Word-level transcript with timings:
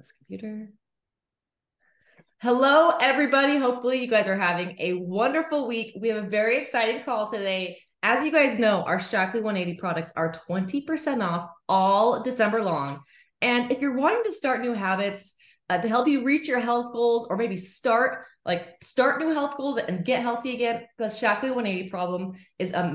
this 0.00 0.12
computer. 0.12 0.70
Hello, 2.40 2.92
everybody. 3.00 3.58
Hopefully, 3.58 4.00
you 4.00 4.08
guys 4.08 4.26
are 4.26 4.36
having 4.36 4.74
a 4.78 4.94
wonderful 4.94 5.68
week. 5.68 5.92
We 6.00 6.08
have 6.08 6.24
a 6.24 6.28
very 6.28 6.56
exciting 6.56 7.04
call 7.04 7.30
today. 7.30 7.78
As 8.02 8.24
you 8.24 8.32
guys 8.32 8.58
know, 8.58 8.82
our 8.82 8.96
Shaklee 8.96 9.42
180 9.42 9.74
products 9.74 10.12
are 10.16 10.32
20% 10.48 11.22
off 11.22 11.50
all 11.68 12.22
December 12.22 12.64
long. 12.64 13.00
And 13.42 13.70
if 13.70 13.82
you're 13.82 13.96
wanting 13.96 14.24
to 14.24 14.32
start 14.32 14.62
new 14.62 14.72
habits 14.72 15.34
uh, 15.68 15.76
to 15.78 15.88
help 15.88 16.08
you 16.08 16.24
reach 16.24 16.48
your 16.48 16.60
health 16.60 16.94
goals 16.94 17.26
or 17.28 17.36
maybe 17.36 17.58
start 17.58 18.24
like 18.46 18.82
start 18.82 19.20
new 19.20 19.30
health 19.34 19.58
goals 19.58 19.76
and 19.76 20.02
get 20.02 20.22
healthy 20.22 20.54
again, 20.54 20.86
the 20.96 21.04
Shaklee 21.04 21.54
180 21.54 21.90
problem 21.90 22.32
is 22.58 22.72
a 22.72 22.90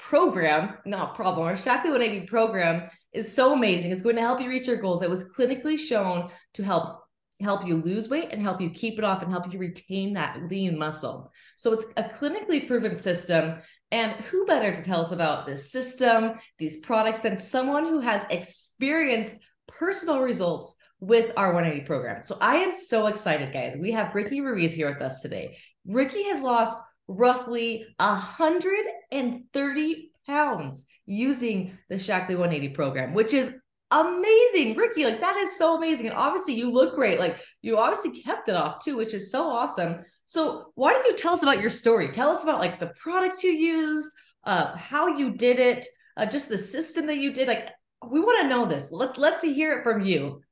program, 0.00 0.74
not 0.84 1.14
problem. 1.14 1.46
Our 1.46 1.54
Shaklee 1.54 1.90
180 1.90 2.26
program 2.26 2.90
is 3.12 3.34
so 3.34 3.52
amazing. 3.52 3.90
It's 3.90 4.02
going 4.02 4.16
to 4.16 4.22
help 4.22 4.40
you 4.40 4.48
reach 4.48 4.66
your 4.66 4.76
goals. 4.76 5.02
It 5.02 5.10
was 5.10 5.32
clinically 5.32 5.78
shown 5.78 6.30
to 6.54 6.64
help 6.64 7.00
help 7.40 7.66
you 7.66 7.76
lose 7.76 8.08
weight 8.08 8.28
and 8.32 8.42
help 8.42 8.60
you 8.60 8.68
keep 8.68 8.98
it 8.98 9.04
off 9.04 9.22
and 9.22 9.30
help 9.30 9.50
you 9.50 9.58
retain 9.58 10.12
that 10.12 10.42
lean 10.50 10.78
muscle. 10.78 11.32
So 11.56 11.72
it's 11.72 11.86
a 11.96 12.04
clinically 12.04 12.66
proven 12.66 12.96
system. 12.96 13.56
And 13.92 14.12
who 14.12 14.44
better 14.44 14.72
to 14.72 14.82
tell 14.82 15.00
us 15.00 15.10
about 15.10 15.46
this 15.46 15.72
system, 15.72 16.34
these 16.58 16.78
products, 16.78 17.20
than 17.20 17.38
someone 17.38 17.84
who 17.84 18.00
has 18.00 18.24
experienced 18.30 19.36
personal 19.66 20.20
results 20.20 20.76
with 21.00 21.32
our 21.36 21.52
180 21.52 21.86
program. 21.86 22.22
So 22.22 22.36
I 22.40 22.56
am 22.56 22.72
so 22.72 23.06
excited, 23.06 23.52
guys. 23.52 23.76
We 23.76 23.90
have 23.92 24.14
Ricky 24.14 24.42
Ruiz 24.42 24.74
here 24.74 24.92
with 24.92 25.02
us 25.02 25.22
today. 25.22 25.56
Ricky 25.86 26.24
has 26.24 26.42
lost 26.42 26.80
roughly 27.10 27.84
130 27.98 30.10
pounds 30.26 30.86
using 31.06 31.78
the 31.88 31.94
Shaklee 31.96 32.38
180 32.38 32.68
program, 32.70 33.14
which 33.14 33.34
is 33.34 33.52
amazing. 33.90 34.76
Ricky, 34.76 35.04
like 35.04 35.20
that 35.20 35.36
is 35.36 35.58
so 35.58 35.76
amazing. 35.76 36.06
And 36.06 36.16
obviously, 36.16 36.54
you 36.54 36.70
look 36.70 36.94
great. 36.94 37.18
Like 37.18 37.40
you 37.62 37.78
obviously 37.78 38.22
kept 38.22 38.48
it 38.48 38.54
off 38.54 38.84
too, 38.84 38.96
which 38.96 39.14
is 39.14 39.32
so 39.32 39.50
awesome. 39.50 39.96
So, 40.26 40.66
why 40.76 40.92
don't 40.92 41.06
you 41.06 41.16
tell 41.16 41.32
us 41.32 41.42
about 41.42 41.60
your 41.60 41.70
story? 41.70 42.08
Tell 42.08 42.30
us 42.30 42.44
about 42.44 42.60
like 42.60 42.78
the 42.78 42.92
products 42.96 43.42
you 43.42 43.50
used, 43.50 44.08
uh, 44.44 44.76
how 44.76 45.08
you 45.08 45.36
did 45.36 45.58
it, 45.58 45.84
uh, 46.16 46.26
just 46.26 46.48
the 46.48 46.58
system 46.58 47.06
that 47.06 47.18
you 47.18 47.32
did. 47.32 47.48
Like, 47.48 47.70
we 48.08 48.20
want 48.20 48.40
to 48.42 48.48
know 48.48 48.64
this. 48.64 48.92
Let, 48.92 49.18
let's 49.18 49.42
hear 49.42 49.78
it 49.78 49.82
from 49.82 50.02
you. 50.02 50.42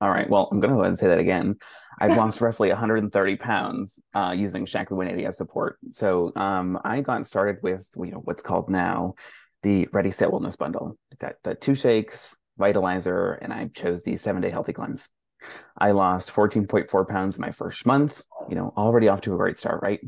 All 0.00 0.10
right. 0.10 0.28
Well, 0.28 0.48
I'm 0.50 0.60
going 0.60 0.70
to 0.70 0.76
go 0.76 0.80
ahead 0.80 0.90
and 0.90 0.98
say 0.98 1.08
that 1.08 1.18
again. 1.18 1.56
I've 2.00 2.16
lost 2.16 2.40
roughly 2.40 2.68
130 2.68 3.36
pounds 3.36 4.00
uh, 4.14 4.34
using 4.36 4.64
Shaklee 4.64 4.92
180 4.92 5.26
as 5.26 5.36
support. 5.36 5.78
So 5.90 6.32
um, 6.36 6.78
I 6.84 7.00
got 7.00 7.26
started 7.26 7.56
with 7.62 7.86
you 7.96 8.12
know 8.12 8.18
what's 8.18 8.42
called 8.42 8.70
now 8.70 9.14
the 9.62 9.88
Ready 9.92 10.10
Set 10.10 10.28
Wellness 10.28 10.56
Bundle. 10.56 10.96
Got 11.18 11.34
the 11.42 11.54
two 11.54 11.74
shakes, 11.74 12.36
vitalizer, 12.58 13.38
and 13.40 13.52
I 13.52 13.68
chose 13.74 14.02
the 14.02 14.16
seven 14.16 14.40
day 14.40 14.50
healthy 14.50 14.72
cleanse. 14.72 15.08
I 15.76 15.92
lost 15.92 16.32
14.4 16.32 17.08
pounds 17.08 17.36
in 17.36 17.40
my 17.40 17.52
first 17.52 17.86
month. 17.86 18.22
You 18.48 18.56
know, 18.56 18.72
already 18.76 19.08
off 19.08 19.20
to 19.22 19.34
a 19.34 19.36
great 19.36 19.56
start, 19.56 19.82
right? 19.82 20.00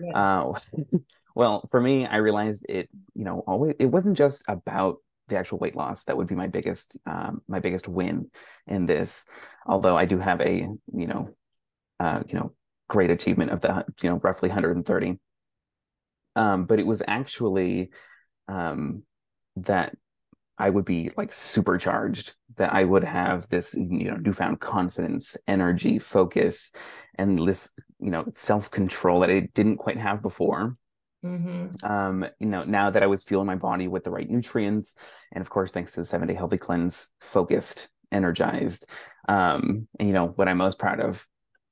Yes. 0.00 0.14
Uh, 0.14 0.52
well, 1.34 1.68
for 1.70 1.80
me, 1.80 2.06
I 2.06 2.16
realized 2.16 2.64
it. 2.68 2.88
You 3.14 3.24
know, 3.24 3.42
always 3.46 3.74
it 3.78 3.86
wasn't 3.86 4.16
just 4.16 4.44
about 4.46 4.98
the 5.32 5.38
actual 5.38 5.58
weight 5.58 5.74
loss 5.76 6.04
that 6.04 6.16
would 6.16 6.28
be 6.28 6.34
my 6.34 6.46
biggest 6.46 6.96
um, 7.06 7.42
my 7.48 7.58
biggest 7.58 7.88
win 7.88 8.30
in 8.66 8.86
this. 8.86 9.24
Although 9.66 9.96
i 9.96 10.04
do 10.04 10.18
have 10.18 10.40
a 10.40 10.68
you 10.94 11.06
know 11.06 11.34
uh, 12.00 12.22
you 12.28 12.34
know 12.34 12.52
great 12.88 13.10
achievement 13.10 13.50
of 13.50 13.60
the 13.60 13.84
you 14.02 14.10
know 14.10 14.20
roughly 14.22 14.48
130 14.48 15.18
um, 16.36 16.66
but 16.66 16.78
it 16.78 16.86
was 16.86 17.02
actually 17.06 17.90
um, 18.48 19.02
that 19.56 19.94
i 20.58 20.68
would 20.68 20.84
be 20.84 21.10
like 21.16 21.32
supercharged 21.32 22.34
that 22.56 22.72
i 22.74 22.84
would 22.84 23.04
have 23.04 23.48
this 23.48 23.74
you 23.74 24.10
know 24.10 24.16
newfound 24.16 24.60
confidence 24.60 25.36
energy 25.46 25.98
focus 25.98 26.70
and 27.14 27.38
this 27.38 27.70
you 27.98 28.10
know 28.10 28.24
self-control 28.34 29.20
that 29.20 29.30
i 29.30 29.48
didn't 29.54 29.78
quite 29.78 29.96
have 29.96 30.20
before 30.20 30.74
Mm-hmm. 31.24 31.86
Um, 31.86 32.26
you 32.40 32.46
know, 32.46 32.64
now 32.64 32.90
that 32.90 33.02
I 33.02 33.06
was 33.06 33.24
fueling 33.24 33.46
my 33.46 33.54
body 33.54 33.88
with 33.88 34.04
the 34.04 34.10
right 34.10 34.28
nutrients, 34.28 34.96
and 35.32 35.40
of 35.40 35.48
course, 35.48 35.70
thanks 35.70 35.92
to 35.92 36.00
the 36.00 36.06
seven 36.06 36.28
day 36.28 36.34
healthy 36.34 36.58
cleanse, 36.58 37.08
focused, 37.20 37.88
energized, 38.10 38.86
um, 39.28 39.86
and 39.98 40.08
you 40.08 40.14
know 40.14 40.28
what 40.28 40.48
I'm 40.48 40.58
most 40.58 40.78
proud 40.78 41.00
of, 41.00 41.26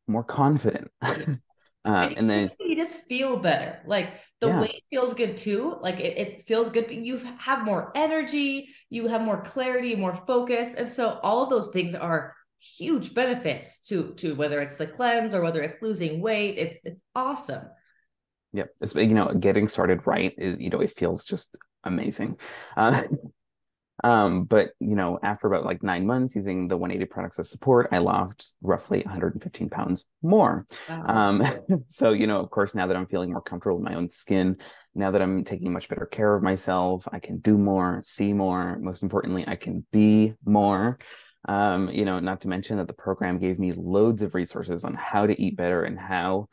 more 0.06 0.22
confident. 0.22 0.90
um, 1.02 1.40
and 1.84 2.30
then 2.30 2.50
you 2.60 2.76
just 2.76 2.94
feel 3.08 3.38
better. 3.38 3.80
Like 3.86 4.14
the 4.40 4.48
yeah. 4.48 4.60
weight 4.60 4.84
feels 4.88 5.14
good 5.14 5.36
too. 5.36 5.76
Like 5.80 5.98
it, 5.98 6.16
it 6.16 6.42
feels 6.42 6.70
good, 6.70 6.86
but 6.86 6.96
you 6.96 7.18
have 7.38 7.64
more 7.64 7.90
energy, 7.96 8.68
you 8.88 9.08
have 9.08 9.22
more 9.22 9.42
clarity, 9.42 9.96
more 9.96 10.14
focus, 10.14 10.74
and 10.74 10.90
so 10.90 11.18
all 11.24 11.42
of 11.42 11.50
those 11.50 11.68
things 11.68 11.96
are 11.96 12.34
huge 12.60 13.14
benefits 13.14 13.80
to 13.80 14.12
to 14.14 14.34
whether 14.34 14.60
it's 14.60 14.76
the 14.76 14.86
cleanse 14.86 15.34
or 15.34 15.42
whether 15.42 15.60
it's 15.60 15.82
losing 15.82 16.20
weight. 16.20 16.56
It's 16.56 16.80
it's 16.84 17.02
awesome. 17.16 17.64
Yep. 18.52 18.70
It's, 18.80 18.94
you 18.94 19.06
know, 19.08 19.28
getting 19.28 19.68
started 19.68 20.06
right 20.06 20.34
is, 20.36 20.58
you 20.58 20.70
know, 20.70 20.80
it 20.80 20.96
feels 20.96 21.24
just 21.24 21.56
amazing. 21.84 22.38
Uh, 22.76 23.02
um, 24.04 24.44
but, 24.44 24.70
you 24.80 24.96
know, 24.96 25.18
after 25.22 25.46
about 25.46 25.64
like 25.64 25.82
nine 25.82 26.06
months 26.06 26.34
using 26.34 26.66
the 26.66 26.76
180 26.76 27.08
products 27.10 27.38
as 27.38 27.48
support, 27.48 27.88
I 27.92 27.98
lost 27.98 28.56
roughly 28.62 29.02
115 29.02 29.68
pounds 29.68 30.06
more. 30.22 30.66
Wow. 30.88 31.04
Um, 31.06 31.44
so, 31.86 32.10
you 32.12 32.26
know, 32.26 32.40
of 32.40 32.50
course, 32.50 32.74
now 32.74 32.86
that 32.86 32.96
I'm 32.96 33.06
feeling 33.06 33.30
more 33.30 33.42
comfortable 33.42 33.78
with 33.78 33.88
my 33.88 33.96
own 33.96 34.10
skin, 34.10 34.56
now 34.94 35.12
that 35.12 35.22
I'm 35.22 35.44
taking 35.44 35.72
much 35.72 35.88
better 35.88 36.06
care 36.06 36.34
of 36.34 36.42
myself, 36.42 37.06
I 37.12 37.20
can 37.20 37.38
do 37.38 37.56
more, 37.56 38.00
see 38.04 38.32
more. 38.32 38.78
Most 38.80 39.02
importantly, 39.04 39.44
I 39.46 39.56
can 39.56 39.86
be 39.92 40.34
more. 40.44 40.98
Um, 41.48 41.88
you 41.88 42.04
know, 42.04 42.18
not 42.18 42.42
to 42.42 42.48
mention 42.48 42.76
that 42.78 42.86
the 42.86 42.92
program 42.92 43.38
gave 43.38 43.58
me 43.58 43.72
loads 43.72 44.22
of 44.22 44.34
resources 44.34 44.84
on 44.84 44.94
how 44.94 45.26
to 45.26 45.40
eat 45.40 45.56
better 45.56 45.84
and 45.84 45.98
how 45.98 46.48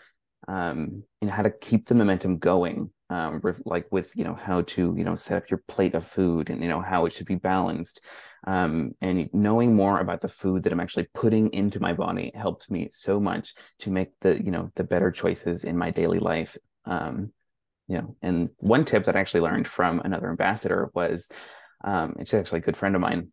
um, 0.48 1.04
know 1.22 1.32
how 1.32 1.44
to 1.44 1.52
keep 1.52 1.88
the 1.88 1.96
momentum 1.96 2.38
going 2.38 2.90
um, 3.10 3.42
like 3.66 3.88
with 3.92 4.16
you 4.16 4.24
know 4.24 4.34
how 4.34 4.62
to 4.64 4.94
you 4.98 5.04
know 5.04 5.16
set 5.16 5.38
up 5.38 5.50
your 5.50 5.64
plate 5.68 5.96
of 5.96 6.06
food 6.06 6.50
and 6.50 6.62
you 6.62 6.68
know 6.68 6.82
how 6.82 7.06
it 7.06 7.14
should 7.14 7.26
be 7.26 7.36
balanced. 7.36 8.02
Um, 8.46 8.92
and 9.02 9.30
knowing 9.34 9.76
more 9.76 10.00
about 10.00 10.22
the 10.22 10.30
food 10.30 10.64
that 10.64 10.74
i'm 10.74 10.80
actually 10.80 11.08
putting 11.14 11.52
into 11.54 11.80
my 11.80 11.94
body 11.94 12.32
helped 12.36 12.70
me 12.70 12.90
so 12.92 13.20
much 13.20 13.54
to 13.80 13.90
make 13.90 14.10
the 14.22 14.44
you 14.44 14.52
know 14.52 14.72
the 14.76 14.84
better 14.84 15.12
choices 15.12 15.64
in 15.64 15.78
my 15.78 15.92
daily 15.92 16.20
life. 16.20 16.58
Um, 16.86 17.32
you 17.88 17.98
know 17.98 18.16
and 18.22 18.50
one 18.58 18.84
tip 18.84 19.06
that 19.06 19.16
i 19.16 19.20
actually 19.20 19.42
learned 19.42 19.68
from 19.68 20.02
another 20.02 20.30
ambassador 20.30 20.90
was 20.94 21.30
um, 21.84 22.16
she's 22.20 22.34
actually 22.34 22.60
a 22.60 22.64
good 22.64 22.76
friend 22.76 22.96
of 22.96 23.02
mine. 23.02 23.32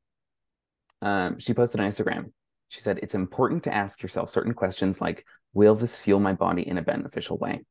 Um, 1.03 1.39
she 1.39 1.55
posted 1.55 1.81
on 1.81 1.91
instagram 1.91 2.31
she 2.75 2.81
said 2.81 2.99
it's 3.03 3.15
important 3.15 3.63
to 3.65 3.75
ask 3.75 4.03
yourself 4.03 4.29
certain 4.29 4.53
questions 4.53 5.01
like 5.01 5.25
will 5.53 5.77
this 5.77 5.97
fuel 5.97 6.19
my 6.19 6.33
body 6.33 6.67
in 6.67 6.77
a 6.79 6.83
beneficial 6.83 7.39
way? 7.39 7.65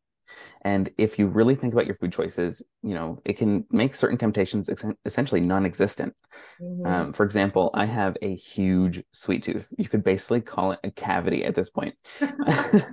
And 0.64 0.90
if 0.97 1.19
you 1.19 1.28
really 1.28 1.56
think 1.56 1.74
about 1.74 1.86
your 1.86 1.97
food 1.97 2.14
choices 2.14 2.64
you 2.81 2.94
know 2.94 3.19
it 3.25 3.38
can 3.38 3.66
make 3.69 3.96
certain 3.96 4.18
temptations 4.18 4.69
ex- 4.69 4.86
essentially 5.03 5.42
non-existent. 5.42 6.16
Mm-hmm. 6.62 6.86
um, 6.88 7.13
for 7.13 7.24
example 7.24 7.69
i 7.75 7.86
have 7.86 8.18
a 8.22 8.34
huge 8.36 9.03
sweet 9.12 9.44
tooth. 9.44 9.68
You 9.78 9.90
could 9.90 10.03
basically 10.03 10.42
call 10.42 10.72
it 10.72 10.80
a 10.86 10.92
cavity 10.92 11.44
at 11.44 11.53
this 11.53 11.69
point. 11.69 11.96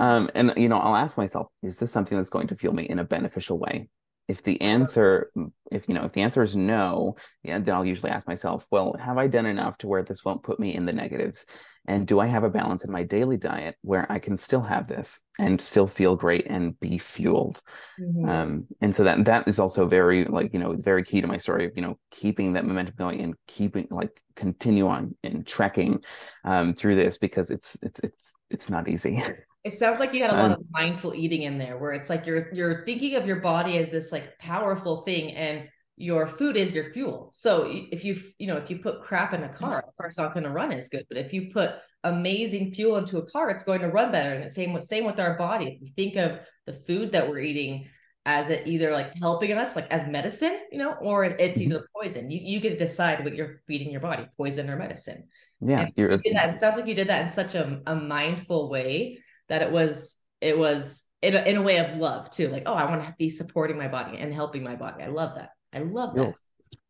Um, 0.00 0.30
and 0.34 0.54
you 0.56 0.68
know 0.70 0.78
i'll 0.78 0.96
ask 0.96 1.18
myself 1.18 1.48
is 1.62 1.78
this 1.78 1.92
something 1.92 2.16
that's 2.16 2.30
going 2.30 2.46
to 2.46 2.56
fuel 2.56 2.74
me 2.74 2.84
in 2.84 2.98
a 2.98 3.04
beneficial 3.04 3.58
way 3.58 3.88
if 4.28 4.42
the 4.42 4.60
answer 4.60 5.30
if 5.70 5.88
you 5.88 5.94
know 5.94 6.04
if 6.04 6.12
the 6.12 6.22
answer 6.22 6.42
is 6.42 6.56
no 6.56 7.16
yeah 7.42 7.58
then 7.58 7.74
i'll 7.74 7.84
usually 7.84 8.10
ask 8.10 8.26
myself 8.26 8.66
well 8.70 8.94
have 8.98 9.18
i 9.18 9.26
done 9.26 9.46
enough 9.46 9.76
to 9.78 9.86
where 9.86 10.02
this 10.02 10.24
won't 10.24 10.42
put 10.42 10.60
me 10.60 10.74
in 10.74 10.86
the 10.86 10.92
negatives? 10.92 11.46
And 11.86 12.06
do 12.06 12.18
i 12.18 12.26
have 12.26 12.44
a 12.44 12.50
balance 12.50 12.82
in 12.82 12.90
my 12.90 13.02
daily 13.02 13.36
diet 13.36 13.76
where 13.82 14.10
i 14.10 14.18
can 14.18 14.38
still 14.38 14.62
have 14.62 14.88
this 14.88 15.20
and 15.38 15.60
still 15.60 15.86
feel 15.86 16.16
great 16.16 16.46
and 16.46 16.78
be 16.80 16.96
fueled? 16.96 17.60
Mm-hmm. 18.00 18.28
um, 18.28 18.66
and 18.80 18.96
so 18.96 19.04
that 19.04 19.22
that 19.26 19.46
is 19.46 19.58
also 19.58 19.86
very 19.86 20.24
like 20.24 20.54
you 20.54 20.58
know 20.58 20.70
it's 20.72 20.84
very 20.84 21.02
key 21.02 21.20
to 21.20 21.26
my 21.26 21.36
story 21.36 21.66
of 21.66 21.72
you 21.76 21.82
know 21.82 21.98
keeping 22.10 22.54
that 22.54 22.64
momentum 22.64 22.94
going 22.96 23.20
and 23.20 23.34
keeping 23.46 23.86
like 23.90 24.22
continue 24.34 24.86
on 24.86 25.14
and 25.22 25.46
trekking 25.46 26.02
um, 26.44 26.72
through 26.72 26.96
this 26.96 27.18
because 27.18 27.50
it's 27.50 27.76
it's 27.82 28.00
it's 28.00 28.32
it's 28.50 28.70
not 28.70 28.88
easy 28.88 29.22
It 29.64 29.74
sounds 29.74 29.98
like 29.98 30.12
you 30.12 30.20
had 30.20 30.30
a 30.30 30.36
lot 30.36 30.52
of 30.52 30.64
mindful 30.70 31.14
eating 31.14 31.42
in 31.42 31.56
there 31.56 31.78
where 31.78 31.92
it's 31.92 32.10
like 32.10 32.26
you're 32.26 32.52
you're 32.52 32.84
thinking 32.84 33.16
of 33.16 33.26
your 33.26 33.40
body 33.40 33.78
as 33.78 33.90
this 33.90 34.12
like 34.12 34.38
powerful 34.38 35.02
thing 35.02 35.32
and 35.32 35.68
your 35.96 36.26
food 36.26 36.56
is 36.56 36.72
your 36.72 36.92
fuel. 36.92 37.30
So 37.32 37.66
if 37.70 38.04
you 38.04 38.16
you 38.38 38.46
know 38.46 38.56
if 38.56 38.68
you 38.68 38.78
put 38.78 39.00
crap 39.00 39.32
in 39.32 39.44
a 39.44 39.48
car, 39.48 39.84
of 39.86 39.96
course 39.96 40.18
not 40.18 40.34
going 40.34 40.44
to 40.44 40.50
run 40.50 40.70
as 40.72 40.88
good. 40.88 41.06
But 41.08 41.18
if 41.18 41.32
you 41.32 41.50
put 41.50 41.76
amazing 42.02 42.74
fuel 42.74 42.98
into 42.98 43.18
a 43.18 43.26
car, 43.30 43.48
it's 43.50 43.64
going 43.64 43.80
to 43.80 43.88
run 43.88 44.12
better. 44.12 44.34
And 44.34 44.44
the 44.44 44.50
same 44.50 44.72
with 44.74 44.84
same 44.84 45.04
with 45.04 45.18
our 45.18 45.38
body. 45.38 45.66
If 45.68 45.80
you 45.80 45.88
think 45.96 46.16
of 46.16 46.40
the 46.66 46.72
food 46.72 47.12
that 47.12 47.28
we're 47.28 47.38
eating 47.38 47.88
as 48.26 48.48
it 48.48 48.66
either 48.66 48.90
like 48.90 49.12
helping 49.20 49.52
us 49.52 49.76
like 49.76 49.90
as 49.90 50.06
medicine, 50.08 50.58
you 50.72 50.78
know, 50.78 50.94
or 50.94 51.24
it's 51.24 51.60
mm-hmm. 51.60 51.72
either 51.72 51.88
poison. 51.94 52.30
You 52.30 52.40
you 52.42 52.60
get 52.60 52.70
to 52.70 52.76
decide 52.76 53.22
what 53.22 53.34
you're 53.34 53.60
feeding 53.66 53.90
your 53.90 54.00
body, 54.00 54.26
poison 54.36 54.70
or 54.70 54.76
medicine. 54.76 55.24
Yeah, 55.60 55.88
you 55.96 56.08
did 56.08 56.34
that. 56.34 56.54
It 56.54 56.60
sounds 56.60 56.76
like 56.76 56.86
you 56.86 56.94
did 56.94 57.08
that 57.08 57.22
in 57.22 57.30
such 57.30 57.54
a, 57.54 57.80
a 57.86 57.94
mindful 57.94 58.68
way 58.68 59.18
that 59.48 59.62
it 59.62 59.70
was 59.70 60.18
it 60.40 60.58
was 60.58 61.02
in 61.22 61.34
a, 61.34 61.42
in 61.42 61.56
a 61.56 61.62
way 61.62 61.78
of 61.78 61.96
love 61.96 62.30
too 62.30 62.48
like 62.48 62.64
oh 62.66 62.74
i 62.74 62.84
want 62.84 63.02
to 63.04 63.14
be 63.18 63.30
supporting 63.30 63.78
my 63.78 63.88
body 63.88 64.18
and 64.18 64.32
helping 64.32 64.62
my 64.62 64.76
body. 64.76 65.02
I 65.02 65.08
love 65.08 65.36
that. 65.36 65.50
I 65.72 65.80
love 65.80 66.14
that. 66.14 66.34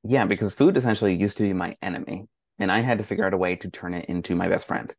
Yeah 0.03 0.27
because 0.27 0.53
food 0.53 0.77
essentially 0.77 1.15
used 1.15 1.37
to 1.39 1.45
be 1.45 1.53
my 1.53 1.77
enemy 1.83 2.29
and 2.59 2.71
I 2.71 2.81
had 2.81 2.99
to 2.99 3.05
figure 3.05 3.27
out 3.27 3.35
a 3.35 3.39
way 3.39 3.57
to 3.57 3.71
turn 3.71 3.95
it 3.95 4.07
into 4.07 4.35
my 4.35 4.49
best 4.49 4.69
friend. 4.69 4.95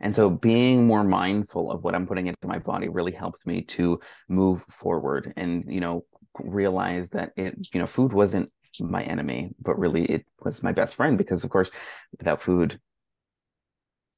And 0.00 0.14
so 0.14 0.30
being 0.30 0.86
more 0.86 1.04
mindful 1.04 1.70
of 1.70 1.82
what 1.82 1.94
I'm 1.94 2.06
putting 2.06 2.28
into 2.28 2.46
my 2.46 2.58
body 2.58 2.88
really 2.88 3.12
helped 3.12 3.46
me 3.46 3.62
to 3.62 4.00
move 4.28 4.62
forward 4.70 5.32
and, 5.36 5.64
you 5.66 5.80
know, 5.80 6.04
realize 6.38 7.10
that 7.10 7.32
it, 7.36 7.54
you 7.72 7.80
know, 7.80 7.86
food 7.86 8.12
wasn't 8.12 8.50
my 8.78 9.02
enemy, 9.02 9.50
but 9.60 9.78
really 9.78 10.04
it 10.04 10.24
was 10.42 10.62
my 10.62 10.72
best 10.72 10.94
friend 10.94 11.18
because 11.18 11.44
of 11.44 11.50
course 11.50 11.70
without 12.18 12.40
food, 12.40 12.78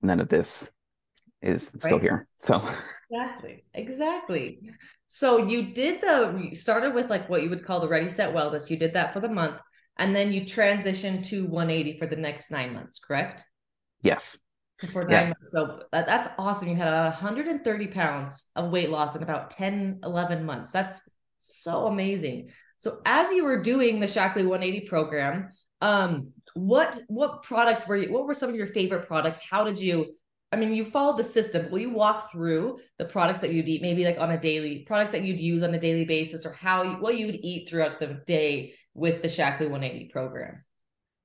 none 0.02 0.20
of 0.20 0.28
this 0.28 0.70
is 1.42 1.70
right. 1.74 1.82
still 1.82 1.98
here. 1.98 2.26
So 2.40 2.62
exactly, 3.10 3.64
exactly. 3.74 4.60
So 5.06 5.46
you 5.46 5.72
did 5.72 6.00
the 6.00 6.48
you 6.50 6.54
started 6.54 6.94
with 6.94 7.08
like 7.08 7.28
what 7.28 7.42
you 7.42 7.50
would 7.50 7.64
call 7.64 7.80
the 7.80 7.88
ready 7.88 8.08
set 8.08 8.34
wellness. 8.34 8.70
You 8.70 8.76
did 8.76 8.94
that 8.94 9.12
for 9.12 9.20
the 9.20 9.28
month, 9.28 9.56
and 9.98 10.14
then 10.14 10.32
you 10.32 10.42
transitioned 10.42 11.24
to 11.26 11.46
180 11.46 11.98
for 11.98 12.06
the 12.06 12.16
next 12.16 12.50
nine 12.50 12.74
months, 12.74 12.98
correct? 12.98 13.44
Yes. 14.02 14.38
So 14.76 14.86
for 14.86 15.02
nine 15.02 15.10
yeah. 15.10 15.26
months. 15.28 15.52
So 15.52 15.82
that, 15.92 16.06
that's 16.06 16.28
awesome. 16.38 16.68
You 16.68 16.76
had 16.76 17.04
130 17.04 17.86
pounds 17.88 18.48
of 18.54 18.70
weight 18.70 18.90
loss 18.90 19.16
in 19.16 19.22
about 19.24 19.50
10, 19.50 20.00
11 20.04 20.46
months. 20.46 20.70
That's 20.70 21.00
so 21.38 21.86
amazing. 21.86 22.50
So 22.76 23.00
as 23.04 23.32
you 23.32 23.44
were 23.44 23.60
doing 23.60 23.98
the 23.98 24.06
Shaklee 24.06 24.46
180 24.46 24.86
program, 24.86 25.48
um, 25.80 26.32
what 26.54 27.00
what 27.08 27.42
products 27.42 27.86
were 27.86 27.96
you 27.96 28.12
what 28.12 28.26
were 28.26 28.34
some 28.34 28.50
of 28.50 28.56
your 28.56 28.66
favorite 28.66 29.06
products? 29.06 29.40
How 29.40 29.64
did 29.64 29.80
you 29.80 30.14
I 30.50 30.56
mean, 30.56 30.72
you 30.74 30.84
followed 30.84 31.18
the 31.18 31.24
system. 31.24 31.70
Will 31.70 31.80
you 31.80 31.90
walk 31.90 32.32
through 32.32 32.78
the 32.98 33.04
products 33.04 33.40
that 33.40 33.52
you'd 33.52 33.68
eat, 33.68 33.82
maybe 33.82 34.04
like 34.04 34.18
on 34.18 34.30
a 34.30 34.40
daily 34.40 34.80
products 34.80 35.12
that 35.12 35.22
you'd 35.22 35.40
use 35.40 35.62
on 35.62 35.74
a 35.74 35.80
daily 35.80 36.04
basis, 36.04 36.46
or 36.46 36.52
how 36.52 36.82
you, 36.82 36.92
what 36.92 37.18
you 37.18 37.26
would 37.26 37.40
eat 37.42 37.68
throughout 37.68 38.00
the 38.00 38.22
day 38.26 38.74
with 38.94 39.20
the 39.20 39.28
Shaklee 39.28 39.68
180 39.68 40.06
program? 40.06 40.64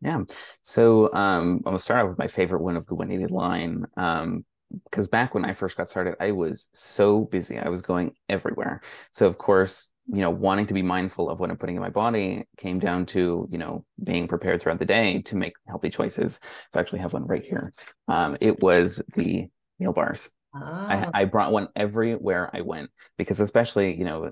Yeah. 0.02 0.24
So 0.62 1.14
um, 1.14 1.58
I'm 1.58 1.62
gonna 1.64 1.80
start 1.80 2.04
off 2.04 2.10
with 2.10 2.20
my 2.20 2.28
favorite 2.28 2.62
one 2.62 2.76
of 2.76 2.86
the 2.86 2.96
180 2.96 3.34
line. 3.34 3.86
Um, 3.96 4.46
because 4.86 5.08
back 5.08 5.34
when 5.34 5.46
I 5.46 5.54
first 5.54 5.78
got 5.78 5.88
started, 5.88 6.16
I 6.20 6.32
was 6.32 6.68
so 6.74 7.22
busy. 7.26 7.60
I 7.60 7.70
was 7.70 7.82
going 7.82 8.14
everywhere. 8.28 8.82
So 9.12 9.28
of 9.28 9.38
course, 9.38 9.90
you 10.08 10.22
know, 10.22 10.30
wanting 10.30 10.68
to 10.68 10.74
be 10.74 10.82
mindful 10.82 11.30
of 11.30 11.40
what 11.40 11.50
I'm 11.50 11.58
putting 11.58 11.76
in 11.76 11.82
my 11.82 11.90
body 11.90 12.46
came 12.58 12.80
down 12.80 13.06
to, 13.08 13.48
you 13.50 13.58
know, 13.58 13.86
being 14.04 14.28
prepared 14.28 14.60
throughout 14.60 14.80
the 14.80 14.86
day 14.86 15.22
to 15.24 15.36
make 15.36 15.54
healthy 15.68 15.90
choices. 15.90 16.40
So 16.72 16.80
I 16.80 16.80
actually 16.80 17.00
have 17.00 17.14
one 17.14 17.26
right 17.26 17.44
here. 17.44 17.72
Um, 18.08 18.38
it 18.42 18.62
was 18.62 19.02
the 19.16 19.48
meal 19.80 19.94
bars. 19.94 20.30
Oh. 20.56 20.60
I, 20.62 21.10
I 21.14 21.26
brought 21.26 21.52
one 21.52 21.70
everywhere 21.76 22.50
I 22.54 22.62
went 22.62 22.90
because 23.18 23.40
especially, 23.40 23.96
you 23.96 24.06
know, 24.06 24.32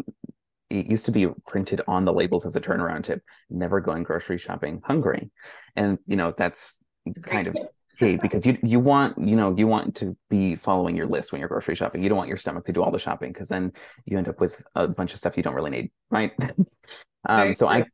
it 0.69 0.85
used 0.87 1.05
to 1.05 1.11
be 1.11 1.27
printed 1.47 1.81
on 1.87 2.05
the 2.05 2.13
labels 2.13 2.45
as 2.45 2.55
a 2.55 2.61
turnaround 2.61 3.03
tip, 3.03 3.21
never 3.49 3.79
going 3.81 4.03
grocery 4.03 4.37
shopping 4.37 4.81
hungry. 4.83 5.31
And, 5.75 5.97
you 6.05 6.15
know, 6.15 6.33
that's 6.35 6.79
kind 7.23 7.47
of 7.47 7.57
key 7.97 8.17
because 8.17 8.45
you 8.45 8.57
you 8.63 8.79
want 8.79 9.17
you 9.17 9.35
know 9.35 9.55
you 9.57 9.67
want 9.67 9.95
to 9.95 10.15
be 10.29 10.55
following 10.55 10.95
your 10.95 11.07
list 11.07 11.31
when 11.31 11.39
you're 11.39 11.49
grocery 11.49 11.75
shopping. 11.75 12.01
You 12.03 12.09
don't 12.09 12.17
want 12.17 12.27
your 12.27 12.37
stomach 12.37 12.65
to 12.65 12.73
do 12.73 12.81
all 12.81 12.91
the 12.91 12.99
shopping 12.99 13.31
because 13.31 13.49
then 13.49 13.71
you 14.05 14.17
end 14.17 14.27
up 14.27 14.39
with 14.39 14.63
a 14.75 14.87
bunch 14.87 15.13
of 15.13 15.19
stuff 15.19 15.37
you 15.37 15.43
don't 15.43 15.53
really 15.53 15.71
need, 15.71 15.91
right? 16.09 16.31
um, 17.29 17.53
so 17.53 17.67
I 17.67 17.85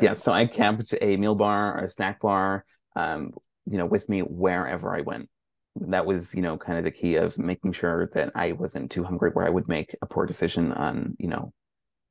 yeah, 0.00 0.14
so 0.14 0.32
I 0.32 0.46
kept 0.46 0.94
a 1.00 1.16
meal 1.16 1.34
bar 1.34 1.78
or 1.78 1.84
a 1.84 1.88
snack 1.88 2.20
bar, 2.20 2.64
um, 2.96 3.32
you 3.70 3.78
know, 3.78 3.86
with 3.86 4.08
me 4.08 4.20
wherever 4.20 4.94
I 4.94 5.00
went. 5.00 5.28
That 5.76 6.06
was 6.06 6.34
you 6.34 6.42
know 6.42 6.56
kind 6.56 6.78
of 6.78 6.84
the 6.84 6.90
key 6.90 7.16
of 7.16 7.36
making 7.38 7.72
sure 7.72 8.08
that 8.14 8.32
I 8.34 8.52
wasn't 8.52 8.90
too 8.90 9.04
hungry 9.04 9.30
where 9.32 9.46
I 9.46 9.50
would 9.50 9.68
make 9.68 9.94
a 10.02 10.06
poor 10.06 10.26
decision 10.26 10.72
on 10.72 11.16
you 11.18 11.28
know 11.28 11.52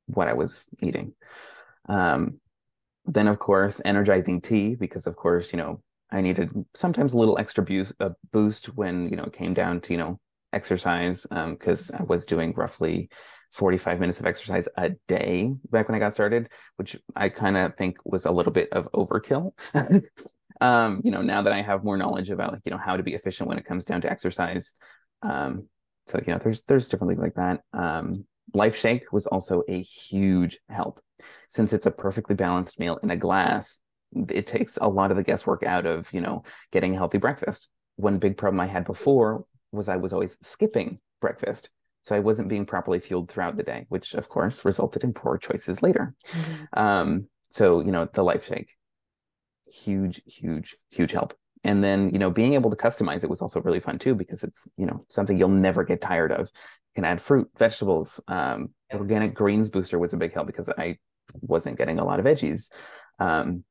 what 0.06 0.28
I 0.28 0.34
was 0.34 0.68
eating. 0.82 1.14
Um, 1.88 2.40
then 3.06 3.28
of 3.28 3.38
course 3.38 3.80
energizing 3.84 4.40
tea 4.40 4.74
because 4.74 5.06
of 5.06 5.16
course 5.16 5.52
you 5.52 5.58
know 5.58 5.82
I 6.14 6.20
needed 6.20 6.50
sometimes 6.74 7.12
a 7.12 7.18
little 7.18 7.38
extra 7.38 7.64
boost, 7.64 7.94
uh, 8.00 8.10
boost 8.32 8.66
when 8.76 9.08
you 9.08 9.16
know 9.16 9.24
it 9.24 9.32
came 9.32 9.52
down 9.52 9.80
to 9.82 9.92
you 9.92 9.98
know 9.98 10.20
exercise 10.52 11.26
because 11.28 11.90
um, 11.90 11.96
I 11.98 12.02
was 12.04 12.24
doing 12.24 12.54
roughly 12.54 13.10
45 13.52 13.98
minutes 13.98 14.20
of 14.20 14.26
exercise 14.26 14.68
a 14.76 14.90
day 15.08 15.52
back 15.70 15.88
when 15.88 15.96
I 15.96 15.98
got 15.98 16.12
started, 16.12 16.52
which 16.76 16.96
I 17.16 17.28
kind 17.28 17.56
of 17.56 17.76
think 17.76 17.96
was 18.04 18.26
a 18.26 18.30
little 18.30 18.52
bit 18.52 18.72
of 18.72 18.88
overkill. 18.92 19.52
um, 20.60 21.00
you 21.04 21.10
know, 21.10 21.22
now 21.22 21.42
that 21.42 21.52
I 21.52 21.62
have 21.62 21.82
more 21.84 21.96
knowledge 21.96 22.30
about 22.30 22.52
like, 22.52 22.62
you 22.64 22.70
know 22.70 22.78
how 22.78 22.96
to 22.96 23.02
be 23.02 23.14
efficient 23.14 23.48
when 23.48 23.58
it 23.58 23.64
comes 23.64 23.84
down 23.84 24.00
to 24.02 24.10
exercise. 24.10 24.74
Um, 25.22 25.68
so 26.06 26.20
you 26.24 26.32
know, 26.32 26.38
there's 26.38 26.62
there's 26.62 26.88
different 26.88 27.10
things 27.10 27.22
like 27.22 27.34
that. 27.34 27.60
Um, 27.72 28.24
Life 28.52 28.76
Shake 28.76 29.12
was 29.12 29.26
also 29.26 29.64
a 29.68 29.82
huge 29.82 30.60
help 30.68 31.00
since 31.48 31.72
it's 31.72 31.86
a 31.86 31.90
perfectly 31.90 32.36
balanced 32.36 32.78
meal 32.78 33.00
in 33.02 33.10
a 33.10 33.16
glass 33.16 33.80
it 34.28 34.46
takes 34.46 34.78
a 34.80 34.88
lot 34.88 35.10
of 35.10 35.16
the 35.16 35.22
guesswork 35.22 35.62
out 35.62 35.86
of 35.86 36.12
you 36.12 36.20
know 36.20 36.42
getting 36.72 36.94
a 36.94 36.98
healthy 36.98 37.18
breakfast. 37.18 37.68
One 37.96 38.18
big 38.18 38.36
problem 38.36 38.60
i 38.60 38.66
had 38.66 38.84
before 38.84 39.44
was 39.72 39.88
i 39.88 39.96
was 39.96 40.12
always 40.12 40.36
skipping 40.42 40.98
breakfast 41.20 41.70
so 42.02 42.14
i 42.14 42.20
wasn't 42.20 42.48
being 42.48 42.66
properly 42.66 42.98
fueled 42.98 43.30
throughout 43.30 43.56
the 43.56 43.62
day 43.62 43.86
which 43.88 44.14
of 44.14 44.28
course 44.28 44.64
resulted 44.64 45.04
in 45.04 45.12
poor 45.12 45.38
choices 45.38 45.82
later. 45.82 46.14
Mm-hmm. 46.32 46.78
um, 46.78 47.28
so 47.50 47.80
you 47.80 47.92
know 47.92 48.08
the 48.12 48.22
life 48.22 48.46
shake 48.46 48.76
huge 49.74 50.22
huge 50.26 50.76
huge 50.90 51.12
help. 51.12 51.34
And 51.66 51.82
then 51.82 52.10
you 52.10 52.18
know 52.18 52.30
being 52.30 52.54
able 52.54 52.70
to 52.70 52.76
customize 52.76 53.24
it 53.24 53.30
was 53.30 53.42
also 53.42 53.60
really 53.60 53.80
fun 53.80 53.98
too 53.98 54.14
because 54.14 54.44
it's 54.44 54.68
you 54.76 54.86
know 54.86 55.04
something 55.08 55.38
you'll 55.38 55.48
never 55.48 55.82
get 55.84 56.00
tired 56.00 56.32
of. 56.32 56.50
You 56.50 57.02
can 57.02 57.04
add 57.04 57.20
fruit 57.20 57.48
vegetables 57.58 58.20
um, 58.28 58.70
organic 58.92 59.34
greens 59.34 59.70
booster 59.70 59.98
was 59.98 60.12
a 60.12 60.16
big 60.16 60.32
help 60.32 60.46
because 60.46 60.68
i 60.68 60.96
wasn't 61.40 61.78
getting 61.78 61.98
a 61.98 62.04
lot 62.04 62.20
of 62.20 62.26
veggies. 62.26 62.70
Um, 63.18 63.64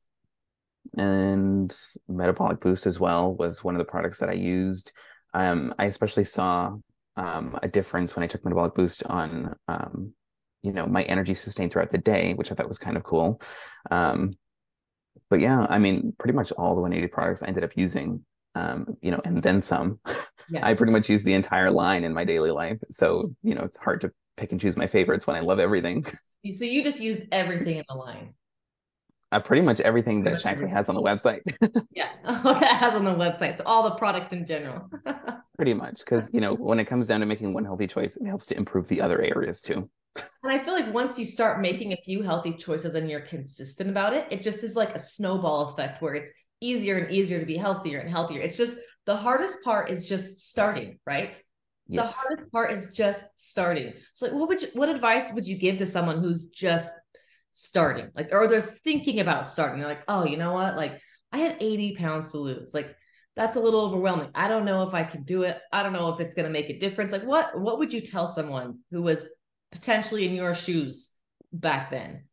and 0.98 1.76
Metabolic 2.08 2.60
Boost 2.60 2.86
as 2.86 3.00
well 3.00 3.34
was 3.34 3.64
one 3.64 3.76
of 3.76 3.80
the 3.80 3.86
products 3.86 4.20
that 4.20 4.30
I 4.30 4.34
used. 4.34 4.92
Um, 5.34 5.74
I 5.80 5.86
especially 5.86 6.26
saw 6.26 6.76
um, 7.16 7.58
a 7.64 7.68
difference 7.68 8.16
when 8.16 8.24
I 8.24 8.28
took 8.28 8.44
Metabolic 8.44 8.76
Boost 8.76 9.04
on, 9.06 9.56
um, 9.68 10.14
you 10.62 10.72
know, 10.72 10.86
my 10.86 11.04
energy 11.04 11.34
sustained 11.34 11.72
throughout 11.72 11.92
the 11.92 11.98
day, 11.98 12.34
which 12.34 12.52
I 12.52 12.56
thought 12.56 12.68
was 12.68 12.80
kind 12.80 12.98
of 12.98 13.04
cool. 13.04 13.42
Um, 13.90 14.32
but 15.30 15.40
yeah, 15.40 15.66
I 15.70 15.80
mean, 15.80 16.14
pretty 16.18 16.36
much 16.36 16.52
all 16.52 16.76
the 16.76 16.82
180 16.82 17.12
products 17.12 17.44
I 17.44 17.48
ended 17.48 17.64
up 17.64 17.76
using, 17.76 18.24
um, 18.56 18.98
you 19.02 19.12
know, 19.12 19.22
and 19.26 19.42
then 19.42 19.62
some. 19.62 20.00
Yeah. 20.50 20.68
I 20.68 20.74
pretty 20.74 20.92
much 20.92 21.10
use 21.10 21.24
the 21.24 21.36
entire 21.36 21.72
line 21.72 22.04
in 22.04 22.14
my 22.14 22.26
daily 22.26 22.52
life. 22.52 22.78
So, 22.92 23.34
you 23.44 23.56
know, 23.56 23.62
it's 23.62 23.78
hard 23.78 24.02
to 24.02 24.12
pick 24.36 24.52
and 24.52 24.60
choose 24.60 24.76
my 24.76 24.88
favorites 24.88 25.26
when 25.26 25.38
I 25.38 25.40
love 25.40 25.60
everything. 25.60 26.06
So 26.52 26.66
you 26.66 26.84
just 26.84 27.00
used 27.00 27.24
everything 27.32 27.78
in 27.78 27.86
the 27.88 27.96
line 27.96 28.34
uh, 29.34 29.40
pretty 29.40 29.62
much 29.62 29.80
everything 29.82 30.24
that 30.24 30.36
Shaklee 30.36 30.70
has 30.70 30.90
on 30.90 30.96
the 30.96 31.02
website. 31.02 31.42
yeah, 31.96 32.10
that 32.24 32.78
has 32.80 32.94
on 32.94 33.04
the 33.04 33.12
website. 33.12 33.56
So 33.56 33.64
all 33.66 33.84
the 33.84 33.96
products 33.96 34.32
in 34.32 34.46
general. 34.46 34.90
pretty 35.56 35.74
much, 35.74 36.00
because 36.00 36.34
you 36.34 36.42
know 36.42 36.54
when 36.54 36.80
it 36.80 36.86
comes 36.86 37.08
down 37.08 37.20
to 37.20 37.26
making 37.26 37.54
one 37.54 37.66
healthy 37.66 37.88
choice, 37.88 38.16
it 38.18 38.26
helps 38.26 38.46
to 38.48 38.58
improve 38.58 38.88
the 38.88 39.02
other 39.02 39.22
areas 39.22 39.62
too. 39.62 39.90
And 40.44 40.52
I 40.52 40.64
feel 40.64 40.74
like 40.74 40.94
once 40.94 41.18
you 41.18 41.26
start 41.26 41.60
making 41.60 41.94
a 41.94 41.98
few 42.06 42.22
healthy 42.22 42.54
choices 42.54 42.94
and 42.94 43.10
you're 43.10 43.22
consistent 43.22 43.90
about 43.90 44.14
it, 44.14 44.28
it 44.30 44.44
just 44.44 44.64
is 44.64 44.76
like 44.76 44.94
a 44.94 45.00
snowball 45.00 45.70
effect 45.70 46.02
where 46.02 46.14
it's 46.14 46.32
easier 46.62 46.98
and 46.98 47.12
easier 47.12 47.40
to 47.40 47.46
be 47.46 47.58
healthier 47.58 48.00
and 48.00 48.10
healthier. 48.10 48.42
It's 48.42 48.58
just 48.58 48.78
the 49.06 49.16
hardest 49.16 49.64
part 49.64 49.90
is 49.90 50.06
just 50.06 50.40
starting, 50.40 51.00
right? 51.08 51.40
Yes. 51.88 52.06
The 52.06 52.12
hardest 52.12 52.52
part 52.52 52.72
is 52.72 52.88
just 52.94 53.24
starting. 53.36 53.94
So, 54.14 54.28
like, 54.28 54.36
what 54.36 54.48
would 54.48 54.62
you, 54.62 54.70
what 54.74 54.90
advice 54.90 55.34
would 55.34 55.48
you 55.48 55.58
give 55.58 55.78
to 55.78 55.86
someone 55.86 56.20
who's 56.20 56.46
just 56.46 56.94
starting 57.54 58.10
like 58.16 58.30
or 58.32 58.48
they're 58.48 58.62
thinking 58.62 59.20
about 59.20 59.46
starting. 59.46 59.80
They're 59.80 59.88
like 59.88 60.04
oh 60.08 60.26
you 60.26 60.38
know 60.38 60.54
what? 60.54 60.76
Like 60.76 61.00
i 61.32 61.38
have 61.38 61.56
80 61.60 61.96
pounds 61.96 62.32
to 62.32 62.40
lose. 62.40 62.74
Like 62.74 62.96
that's 63.36 63.56
a 63.56 63.60
little 63.60 63.82
overwhelming. 63.82 64.30
I 64.36 64.48
don't 64.48 64.66
know 64.66 64.84
if 64.84 64.94
i 64.94 65.04
can 65.04 65.24
do 65.24 65.44
it. 65.44 65.60
I 65.72 65.82
don't 65.84 65.94
know 65.94 66.10
if 66.10 66.20
it's 66.20 66.36
going 66.36 66.48
to 66.48 66.52
make 66.52 66.70
a 66.70 66.78
difference. 66.78 67.12
Like 67.12 67.26
what 67.26 67.60
what 67.60 67.80
would 67.80 67.94
you 67.94 68.02
tell 68.02 68.28
someone 68.28 68.80
who 68.92 69.02
was 69.02 69.26
potentially 69.72 70.26
in 70.26 70.34
your 70.34 70.54
shoes 70.54 71.12
back 71.54 71.90
then? 71.90 72.26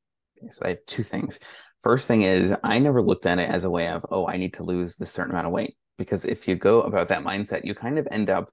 So 0.49 0.63
i 0.65 0.69
have 0.71 0.87
two 0.87 1.03
things. 1.03 1.39
First 1.83 2.09
thing 2.09 2.23
is 2.23 2.55
i 2.65 2.79
never 2.79 3.03
looked 3.03 3.27
at 3.27 3.39
it 3.39 3.51
as 3.51 3.65
a 3.65 3.71
way 3.71 3.89
of 3.89 4.05
oh 4.11 4.27
i 4.27 4.39
need 4.39 4.55
to 4.55 4.65
lose 4.65 4.97
this 4.97 5.13
certain 5.13 5.33
amount 5.33 5.47
of 5.47 5.53
weight. 5.53 5.77
Because 5.99 6.25
if 6.25 6.49
you 6.49 6.57
go 6.57 6.81
about 6.81 7.09
that 7.09 7.25
mindset 7.25 7.67
you 7.67 7.75
kind 7.75 7.99
of 7.99 8.09
end 8.11 8.31
up 8.31 8.51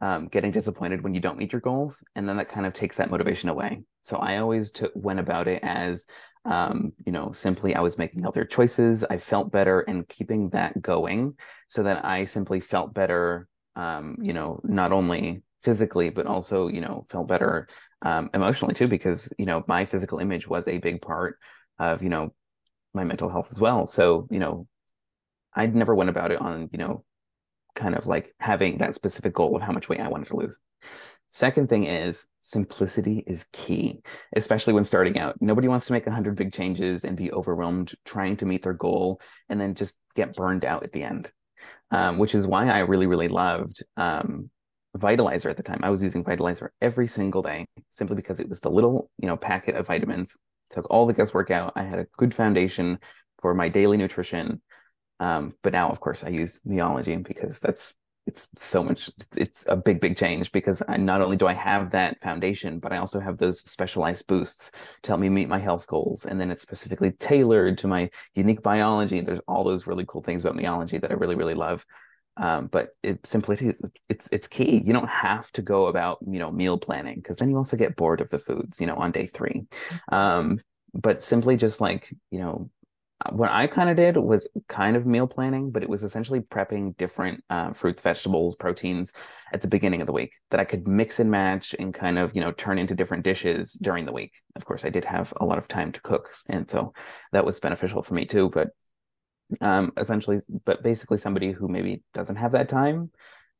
um, 0.00 0.28
getting 0.28 0.50
disappointed 0.50 1.02
when 1.02 1.14
you 1.14 1.20
don't 1.20 1.38
meet 1.38 1.52
your 1.52 1.60
goals 1.60 2.02
and 2.14 2.28
then 2.28 2.36
that 2.36 2.48
kind 2.48 2.66
of 2.66 2.72
takes 2.72 2.96
that 2.96 3.10
motivation 3.10 3.48
away. 3.48 3.82
So 4.02 4.18
i 4.18 4.36
always 4.38 4.70
took 4.70 4.92
went 4.94 5.20
about 5.20 5.48
it 5.48 5.62
as 5.62 6.06
um, 6.44 6.92
you 7.04 7.12
know 7.12 7.32
simply 7.32 7.74
i 7.74 7.80
was 7.80 7.98
making 7.98 8.22
healthier 8.22 8.44
choices 8.44 9.04
i 9.10 9.18
felt 9.18 9.50
better 9.50 9.80
and 9.80 10.08
keeping 10.08 10.50
that 10.50 10.80
going 10.80 11.34
so 11.66 11.82
that 11.82 12.04
i 12.04 12.24
simply 12.24 12.60
felt 12.60 12.94
better 12.94 13.48
um, 13.74 14.16
you 14.20 14.32
know 14.32 14.60
not 14.62 14.92
only 14.92 15.42
physically 15.62 16.10
but 16.10 16.26
also 16.26 16.68
you 16.68 16.80
know 16.80 17.04
felt 17.10 17.26
better 17.26 17.66
um, 18.02 18.30
emotionally 18.34 18.74
too 18.74 18.86
because 18.86 19.32
you 19.38 19.46
know 19.46 19.64
my 19.66 19.84
physical 19.84 20.18
image 20.18 20.46
was 20.46 20.68
a 20.68 20.78
big 20.78 21.02
part 21.02 21.38
of 21.78 22.02
you 22.02 22.08
know 22.08 22.32
my 22.94 23.04
mental 23.04 23.28
health 23.28 23.48
as 23.50 23.60
well. 23.60 23.86
So 23.86 24.26
you 24.30 24.38
know 24.38 24.66
i 25.54 25.66
never 25.66 25.94
went 25.94 26.10
about 26.10 26.30
it 26.30 26.40
on 26.40 26.68
you 26.72 26.78
know 26.78 27.04
kind 27.76 27.94
of 27.94 28.06
like 28.06 28.34
having 28.40 28.78
that 28.78 28.94
specific 28.96 29.34
goal 29.34 29.56
of 29.56 29.62
how 29.62 29.72
much 29.72 29.88
weight 29.88 30.00
I 30.00 30.08
wanted 30.08 30.28
to 30.28 30.36
lose. 30.36 30.58
Second 31.28 31.68
thing 31.68 31.84
is 31.84 32.26
simplicity 32.40 33.24
is 33.26 33.46
key, 33.52 34.00
especially 34.36 34.72
when 34.74 34.84
starting 34.84 35.18
out. 35.18 35.36
Nobody 35.40 35.68
wants 35.68 35.86
to 35.86 35.92
make 35.92 36.06
100 36.06 36.36
big 36.36 36.52
changes 36.52 37.04
and 37.04 37.16
be 37.16 37.32
overwhelmed 37.32 37.94
trying 38.04 38.36
to 38.38 38.46
meet 38.46 38.62
their 38.64 38.72
goal 38.74 39.20
and 39.48 39.60
then 39.60 39.74
just 39.74 39.96
get 40.16 40.36
burned 40.36 40.64
out 40.64 40.84
at 40.84 40.92
the 40.92 41.02
end. 41.04 41.32
um, 41.90 42.18
which 42.18 42.34
is 42.34 42.46
why 42.46 42.68
I 42.68 42.80
really, 42.80 43.06
really 43.06 43.28
loved 43.28 43.84
um, 43.96 44.50
Vitalizer 44.96 45.50
at 45.50 45.56
the 45.56 45.62
time. 45.62 45.80
I 45.82 45.90
was 45.90 46.02
using 46.02 46.24
Vitalizer 46.24 46.68
every 46.80 47.06
single 47.06 47.42
day 47.42 47.66
simply 47.88 48.16
because 48.16 48.40
it 48.40 48.48
was 48.48 48.60
the 48.60 48.70
little, 48.70 49.10
you 49.18 49.28
know, 49.28 49.36
packet 49.36 49.76
of 49.76 49.86
vitamins. 49.86 50.36
Took 50.70 50.90
all 50.90 51.06
the 51.06 51.12
guesswork 51.12 51.50
out. 51.50 51.74
I 51.76 51.84
had 51.84 52.00
a 52.00 52.06
good 52.16 52.34
foundation 52.34 52.98
for 53.40 53.54
my 53.54 53.68
daily 53.68 53.96
nutrition. 53.96 54.60
Um, 55.20 55.54
but 55.62 55.72
now, 55.72 55.88
of 55.88 56.00
course, 56.00 56.24
I 56.24 56.28
use 56.28 56.60
Meology 56.66 57.22
because 57.26 57.58
that's 57.58 57.94
it's 58.26 58.48
so 58.56 58.82
much 58.82 59.08
it's 59.36 59.64
a 59.68 59.76
big 59.76 60.00
big 60.00 60.16
change 60.16 60.50
because 60.50 60.82
I 60.88 60.96
not 60.96 61.22
only 61.22 61.36
do 61.36 61.46
I 61.46 61.52
have 61.52 61.92
that 61.92 62.20
foundation 62.20 62.80
but 62.80 62.92
I 62.92 62.98
also 62.98 63.20
have 63.20 63.38
those 63.38 63.60
specialized 63.60 64.26
boosts 64.26 64.72
to 65.02 65.10
help 65.10 65.20
me 65.20 65.28
meet 65.28 65.48
my 65.48 65.58
health 65.60 65.86
goals. 65.86 66.26
And 66.26 66.40
then 66.40 66.50
it's 66.50 66.62
specifically 66.62 67.12
tailored 67.12 67.78
to 67.78 67.86
my 67.86 68.10
unique 68.34 68.62
biology. 68.62 69.20
There's 69.20 69.40
all 69.46 69.62
those 69.62 69.86
really 69.86 70.04
cool 70.08 70.22
things 70.22 70.42
about 70.42 70.56
Meology 70.56 71.00
that 71.00 71.10
I 71.10 71.14
really 71.14 71.36
really 71.36 71.54
love. 71.54 71.86
Um, 72.38 72.66
but 72.66 72.90
it 73.02 73.24
simplicity 73.24 73.78
it's 74.08 74.28
it's 74.32 74.48
key. 74.48 74.82
You 74.84 74.92
don't 74.92 75.08
have 75.08 75.50
to 75.52 75.62
go 75.62 75.86
about 75.86 76.18
you 76.26 76.38
know 76.38 76.50
meal 76.50 76.78
planning 76.78 77.16
because 77.16 77.36
then 77.38 77.48
you 77.48 77.56
also 77.56 77.76
get 77.76 77.96
bored 77.96 78.20
of 78.20 78.28
the 78.30 78.38
foods 78.38 78.80
you 78.80 78.86
know 78.86 78.96
on 78.96 79.12
day 79.12 79.26
three. 79.26 79.66
Um, 80.10 80.58
but 80.92 81.22
simply 81.22 81.56
just 81.56 81.80
like 81.80 82.12
you 82.30 82.40
know 82.40 82.70
what 83.30 83.50
I 83.50 83.66
kind 83.66 83.88
of 83.88 83.96
did 83.96 84.16
was 84.16 84.48
kind 84.68 84.96
of 84.96 85.06
meal 85.06 85.26
planning, 85.26 85.70
but 85.70 85.82
it 85.82 85.88
was 85.88 86.02
essentially 86.02 86.40
prepping 86.40 86.96
different 86.96 87.42
uh, 87.50 87.72
fruits, 87.72 88.02
vegetables, 88.02 88.56
proteins 88.56 89.12
at 89.52 89.60
the 89.60 89.68
beginning 89.68 90.00
of 90.00 90.06
the 90.06 90.12
week 90.12 90.34
that 90.50 90.60
I 90.60 90.64
could 90.64 90.86
mix 90.86 91.20
and 91.20 91.30
match 91.30 91.74
and 91.78 91.94
kind 91.94 92.18
of, 92.18 92.34
you 92.34 92.40
know, 92.40 92.52
turn 92.52 92.78
into 92.78 92.94
different 92.94 93.24
dishes 93.24 93.72
during 93.74 94.04
the 94.04 94.12
week. 94.12 94.32
Of 94.54 94.64
course, 94.64 94.84
I 94.84 94.90
did 94.90 95.04
have 95.04 95.32
a 95.36 95.44
lot 95.44 95.58
of 95.58 95.68
time 95.68 95.92
to 95.92 96.00
cook. 96.00 96.30
And 96.48 96.68
so 96.68 96.92
that 97.32 97.44
was 97.44 97.60
beneficial 97.60 98.02
for 98.02 98.14
me 98.14 98.26
too. 98.26 98.50
But 98.50 98.70
um, 99.60 99.92
essentially, 99.96 100.40
but 100.64 100.82
basically, 100.82 101.18
somebody 101.18 101.52
who 101.52 101.68
maybe 101.68 102.02
doesn't 102.14 102.36
have 102.36 102.52
that 102.52 102.68
time 102.68 103.10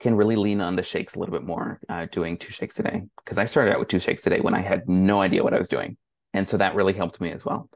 can 0.01 0.15
really 0.15 0.37
lean 0.37 0.61
on 0.61 0.77
the 0.77 0.83
shakes 0.83 1.15
a 1.15 1.19
little 1.19 1.33
bit 1.33 1.45
more, 1.45 1.81
uh, 1.89 2.07
doing 2.11 2.37
two 2.37 2.53
shakes 2.53 2.79
a 2.81 2.83
day. 2.83 3.03
Because 3.25 3.39
I 3.39 3.45
started 3.45 3.73
out 3.73 3.79
with 3.79 3.89
two 3.89 4.01
shakes 4.01 4.27
a 4.27 4.31
day 4.31 4.41
when 4.41 4.55
I 4.55 4.61
had 4.61 4.89
no 4.89 5.21
idea 5.21 5.43
what 5.43 5.55
I 5.55 5.59
was 5.59 5.69
doing. 5.69 5.97
And 6.35 6.49
so 6.49 6.57
that 6.59 6.75
really 6.75 6.93
helped 6.93 7.21
me 7.21 7.31
as 7.33 7.45
well. 7.45 7.71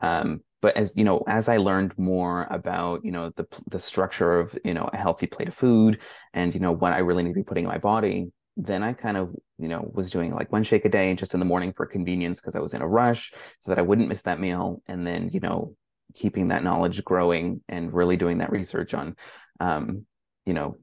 Um, 0.00 0.42
but 0.62 0.76
as 0.76 0.92
you 0.96 1.04
know 1.04 1.22
as 1.26 1.48
i 1.48 1.56
learned 1.56 1.96
more 1.98 2.46
about 2.50 3.04
you 3.04 3.10
know 3.10 3.30
the 3.30 3.46
the 3.70 3.80
structure 3.80 4.38
of 4.38 4.56
you 4.64 4.74
know 4.74 4.88
a 4.92 4.96
healthy 4.96 5.26
plate 5.26 5.48
of 5.48 5.54
food 5.54 6.00
and 6.34 6.54
you 6.54 6.60
know 6.60 6.72
what 6.72 6.92
i 6.92 6.98
really 6.98 7.22
need 7.22 7.30
to 7.30 7.34
be 7.34 7.42
putting 7.42 7.64
in 7.64 7.70
my 7.70 7.78
body 7.78 8.30
then 8.56 8.82
i 8.82 8.92
kind 8.92 9.16
of 9.16 9.34
you 9.58 9.68
know 9.68 9.88
was 9.94 10.10
doing 10.10 10.34
like 10.34 10.50
one 10.52 10.62
shake 10.62 10.84
a 10.84 10.88
day 10.88 11.14
just 11.14 11.34
in 11.34 11.40
the 11.40 11.46
morning 11.46 11.72
for 11.72 11.86
convenience 11.86 12.40
because 12.40 12.56
i 12.56 12.60
was 12.60 12.74
in 12.74 12.82
a 12.82 12.88
rush 12.88 13.32
so 13.60 13.70
that 13.70 13.78
i 13.78 13.82
wouldn't 13.82 14.08
miss 14.08 14.22
that 14.22 14.40
meal 14.40 14.82
and 14.86 15.06
then 15.06 15.30
you 15.32 15.40
know 15.40 15.74
keeping 16.14 16.48
that 16.48 16.64
knowledge 16.64 17.04
growing 17.04 17.60
and 17.68 17.92
really 17.92 18.16
doing 18.16 18.38
that 18.38 18.50
research 18.50 18.94
on 18.94 19.14
um 19.60 20.06
you 20.46 20.54
know 20.54 20.76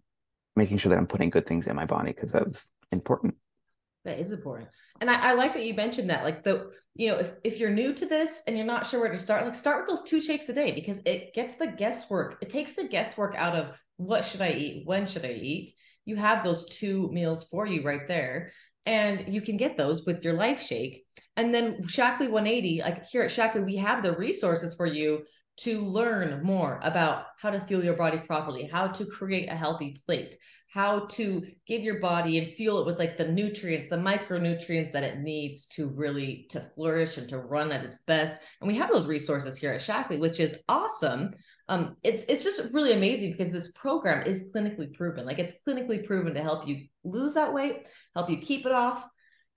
making 0.55 0.77
sure 0.77 0.89
that 0.91 0.99
i'm 0.99 1.07
putting 1.07 1.29
good 1.29 1.45
things 1.45 1.67
in 1.67 1.75
my 1.75 1.85
body 1.85 2.11
because 2.11 2.31
that 2.33 2.43
was 2.43 2.71
important 2.91 3.33
that 4.05 4.19
is 4.19 4.31
important. 4.31 4.69
And 5.01 5.09
I, 5.09 5.31
I, 5.31 5.33
like 5.33 5.53
that 5.53 5.65
you 5.65 5.73
mentioned 5.73 6.09
that. 6.09 6.23
Like 6.23 6.43
the, 6.43 6.71
you 6.95 7.09
know, 7.09 7.17
if, 7.17 7.31
if 7.43 7.59
you're 7.59 7.69
new 7.69 7.93
to 7.93 8.05
this 8.05 8.43
and 8.47 8.57
you're 8.57 8.65
not 8.65 8.85
sure 8.85 8.99
where 8.99 9.11
to 9.11 9.17
start, 9.17 9.45
like 9.45 9.55
start 9.55 9.79
with 9.79 9.89
those 9.89 10.07
two 10.07 10.21
shakes 10.21 10.49
a 10.49 10.53
day 10.53 10.71
because 10.71 11.01
it 11.05 11.33
gets 11.33 11.55
the 11.55 11.67
guesswork. 11.67 12.37
It 12.41 12.49
takes 12.49 12.73
the 12.73 12.87
guesswork 12.87 13.35
out 13.35 13.55
of 13.55 13.77
what 13.97 14.25
should 14.25 14.41
I 14.41 14.51
eat? 14.51 14.83
When 14.85 15.05
should 15.05 15.25
I 15.25 15.31
eat? 15.31 15.71
You 16.05 16.15
have 16.17 16.43
those 16.43 16.67
two 16.69 17.09
meals 17.11 17.45
for 17.45 17.65
you 17.65 17.83
right 17.83 18.07
there. 18.07 18.51
And 18.85 19.33
you 19.33 19.39
can 19.41 19.55
get 19.55 19.77
those 19.77 20.05
with 20.05 20.23
your 20.23 20.33
life 20.33 20.61
shake. 20.61 21.05
And 21.37 21.55
then 21.55 21.83
Shaklee 21.83 22.29
180, 22.29 22.81
like 22.81 23.05
here 23.05 23.23
at 23.23 23.31
Shaklee, 23.31 23.65
we 23.65 23.77
have 23.77 24.03
the 24.03 24.15
resources 24.15 24.75
for 24.75 24.85
you 24.85 25.23
to 25.61 25.81
learn 25.81 26.43
more 26.43 26.79
about 26.83 27.25
how 27.39 27.51
to 27.51 27.61
fuel 27.61 27.83
your 27.83 27.95
body 27.95 28.17
properly, 28.17 28.65
how 28.65 28.87
to 28.87 29.05
create 29.05 29.49
a 29.49 29.55
healthy 29.55 30.01
plate, 30.05 30.35
how 30.73 31.01
to 31.05 31.45
give 31.67 31.83
your 31.83 31.99
body 31.99 32.39
and 32.39 32.51
fuel 32.53 32.79
it 32.79 32.85
with 32.87 32.97
like 32.97 33.15
the 33.15 33.27
nutrients 33.27 33.89
the 33.89 33.95
micronutrients 33.95 34.91
that 34.91 35.03
it 35.03 35.19
needs 35.19 35.67
to 35.67 35.87
really 35.89 36.47
to 36.49 36.59
flourish 36.73 37.19
and 37.19 37.29
to 37.29 37.37
run 37.37 37.71
at 37.71 37.85
its 37.85 37.99
best. 38.07 38.41
And 38.59 38.67
we 38.67 38.75
have 38.77 38.91
those 38.91 39.05
resources 39.05 39.55
here 39.55 39.71
at 39.71 39.81
Shaklee 39.81 40.19
which 40.19 40.39
is 40.39 40.55
awesome. 40.67 41.31
Um 41.69 41.95
it's 42.01 42.25
it's 42.27 42.43
just 42.43 42.73
really 42.73 42.93
amazing 42.93 43.31
because 43.31 43.51
this 43.51 43.71
program 43.73 44.25
is 44.25 44.51
clinically 44.51 44.91
proven. 44.91 45.27
Like 45.27 45.37
it's 45.37 45.57
clinically 45.67 46.03
proven 46.03 46.33
to 46.33 46.41
help 46.41 46.67
you 46.67 46.87
lose 47.03 47.35
that 47.35 47.53
weight 47.53 47.87
help 48.15 48.31
you 48.31 48.37
keep 48.37 48.65
it 48.65 48.71
off. 48.71 49.07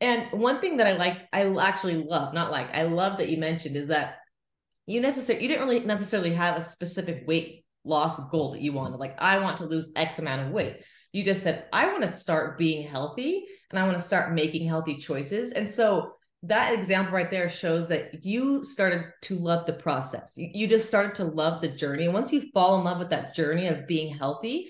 And 0.02 0.30
one 0.32 0.60
thing 0.60 0.76
that 0.76 0.86
i 0.86 0.92
like 0.92 1.22
i 1.32 1.46
actually 1.58 1.96
love 1.96 2.34
not 2.34 2.50
like 2.50 2.76
i 2.76 2.82
love 2.82 3.16
that 3.16 3.30
you 3.30 3.38
mentioned 3.38 3.76
is 3.76 3.86
that 3.86 4.18
you 4.84 5.00
necessarily 5.00 5.42
you 5.42 5.48
didn't 5.48 5.66
really 5.66 5.80
necessarily 5.80 6.34
have 6.34 6.58
a 6.58 6.60
specific 6.60 7.24
weight 7.26 7.64
loss 7.84 8.20
goal 8.28 8.52
that 8.52 8.60
you 8.60 8.74
wanted. 8.74 8.98
Like 8.98 9.16
i 9.18 9.38
want 9.38 9.56
to 9.58 9.64
lose 9.64 9.88
x 9.96 10.18
amount 10.18 10.42
of 10.42 10.52
weight 10.52 10.82
you 11.16 11.24
just 11.24 11.42
said, 11.42 11.64
I 11.72 11.86
want 11.86 12.02
to 12.02 12.08
start 12.08 12.58
being 12.58 12.86
healthy 12.86 13.46
and 13.70 13.78
I 13.78 13.84
want 13.84 13.96
to 13.96 14.04
start 14.04 14.34
making 14.34 14.68
healthy 14.68 14.98
choices. 14.98 15.52
And 15.52 15.68
so 15.68 16.12
that 16.42 16.74
example 16.74 17.14
right 17.14 17.30
there 17.30 17.48
shows 17.48 17.88
that 17.88 18.22
you 18.22 18.62
started 18.62 19.06
to 19.22 19.36
love 19.36 19.64
the 19.64 19.72
process. 19.72 20.34
You, 20.36 20.66
just 20.66 20.86
started 20.86 21.14
to 21.14 21.24
love 21.24 21.62
the 21.62 21.68
journey. 21.68 22.04
And 22.04 22.12
once 22.12 22.34
you 22.34 22.50
fall 22.52 22.78
in 22.78 22.84
love 22.84 22.98
with 22.98 23.08
that 23.10 23.34
journey 23.34 23.66
of 23.66 23.86
being 23.86 24.14
healthy, 24.14 24.68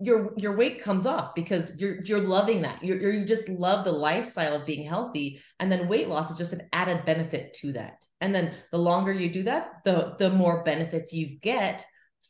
your 0.00 0.32
your 0.36 0.56
weight 0.56 0.80
comes 0.80 1.06
off 1.06 1.34
because 1.34 1.74
you're 1.76 2.02
you're 2.04 2.20
loving 2.20 2.62
that. 2.62 2.82
You're, 2.82 3.00
you're, 3.00 3.12
you 3.12 3.24
just 3.24 3.48
love 3.48 3.84
the 3.84 3.92
lifestyle 3.92 4.54
of 4.54 4.64
being 4.64 4.86
healthy, 4.86 5.42
and 5.58 5.72
then 5.72 5.88
weight 5.88 6.08
loss 6.08 6.30
is 6.30 6.38
just 6.38 6.52
an 6.52 6.68
added 6.72 7.04
benefit 7.04 7.52
to 7.54 7.72
that. 7.72 8.06
And 8.20 8.32
then 8.32 8.54
the 8.70 8.78
longer 8.78 9.12
you 9.12 9.28
do 9.28 9.42
that, 9.42 9.80
the 9.84 10.14
the 10.20 10.30
more 10.30 10.62
benefits 10.62 11.12
you 11.12 11.40
get 11.40 11.84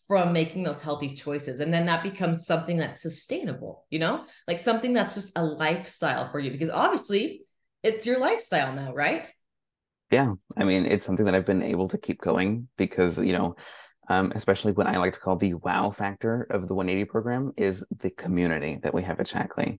from 0.08 0.32
making 0.32 0.64
those 0.64 0.80
healthy 0.80 1.14
choices 1.14 1.60
and 1.60 1.72
then 1.72 1.86
that 1.86 2.02
becomes 2.02 2.46
something 2.46 2.78
that's 2.78 3.02
sustainable 3.02 3.86
you 3.90 3.98
know? 3.98 4.24
Like 4.48 4.58
something 4.58 4.92
that's 4.92 5.14
just 5.14 5.32
a 5.36 5.44
lifestyle 5.44 6.30
for 6.30 6.40
you 6.40 6.50
because 6.50 6.70
obviously 6.70 7.42
it's 7.82 8.06
your 8.06 8.18
lifestyle 8.18 8.72
now 8.72 8.92
right? 8.92 9.30
Yeah 10.10 10.32
i 10.56 10.64
mean 10.64 10.86
it's 10.86 11.04
something 11.04 11.26
that 11.26 11.34
i've 11.34 11.46
been 11.46 11.62
able 11.62 11.88
to 11.88 11.98
keep 11.98 12.20
going 12.20 12.68
because 12.76 13.18
you 13.18 13.32
know 13.32 13.56
um, 14.08 14.32
especially 14.34 14.72
what 14.72 14.86
i 14.86 14.96
like 14.96 15.12
to 15.12 15.20
call 15.20 15.36
the 15.36 15.54
wow 15.54 15.90
factor 15.90 16.46
of 16.50 16.66
the 16.66 16.74
180 16.74 17.04
program 17.10 17.52
is 17.56 17.84
the 18.00 18.10
community 18.10 18.78
that 18.82 18.94
we 18.94 19.02
have 19.02 19.20
at 19.20 19.28
shaklee 19.28 19.78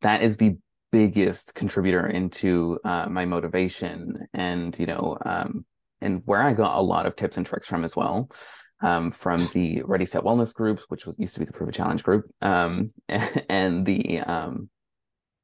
that 0.00 0.22
is 0.22 0.36
the 0.36 0.56
biggest 0.92 1.54
contributor 1.54 2.06
into 2.06 2.78
uh, 2.84 3.06
my 3.08 3.24
motivation 3.24 4.26
and 4.32 4.78
you 4.78 4.86
know 4.86 5.18
um, 5.26 5.64
and 6.00 6.22
where 6.24 6.42
i 6.42 6.52
got 6.52 6.78
a 6.78 6.80
lot 6.80 7.04
of 7.04 7.16
tips 7.16 7.36
and 7.36 7.44
tricks 7.44 7.66
from 7.66 7.82
as 7.82 7.96
well 7.96 8.30
um, 8.80 9.10
from 9.10 9.48
the 9.52 9.82
Ready 9.84 10.06
Set 10.06 10.22
Wellness 10.22 10.54
group, 10.54 10.80
which 10.88 11.06
was 11.06 11.18
used 11.18 11.34
to 11.34 11.40
be 11.40 11.46
the 11.46 11.52
Prove 11.52 11.68
It 11.68 11.74
Challenge 11.74 12.02
group, 12.02 12.30
um, 12.40 12.88
and 13.08 13.84
the 13.84 14.20
um, 14.20 14.68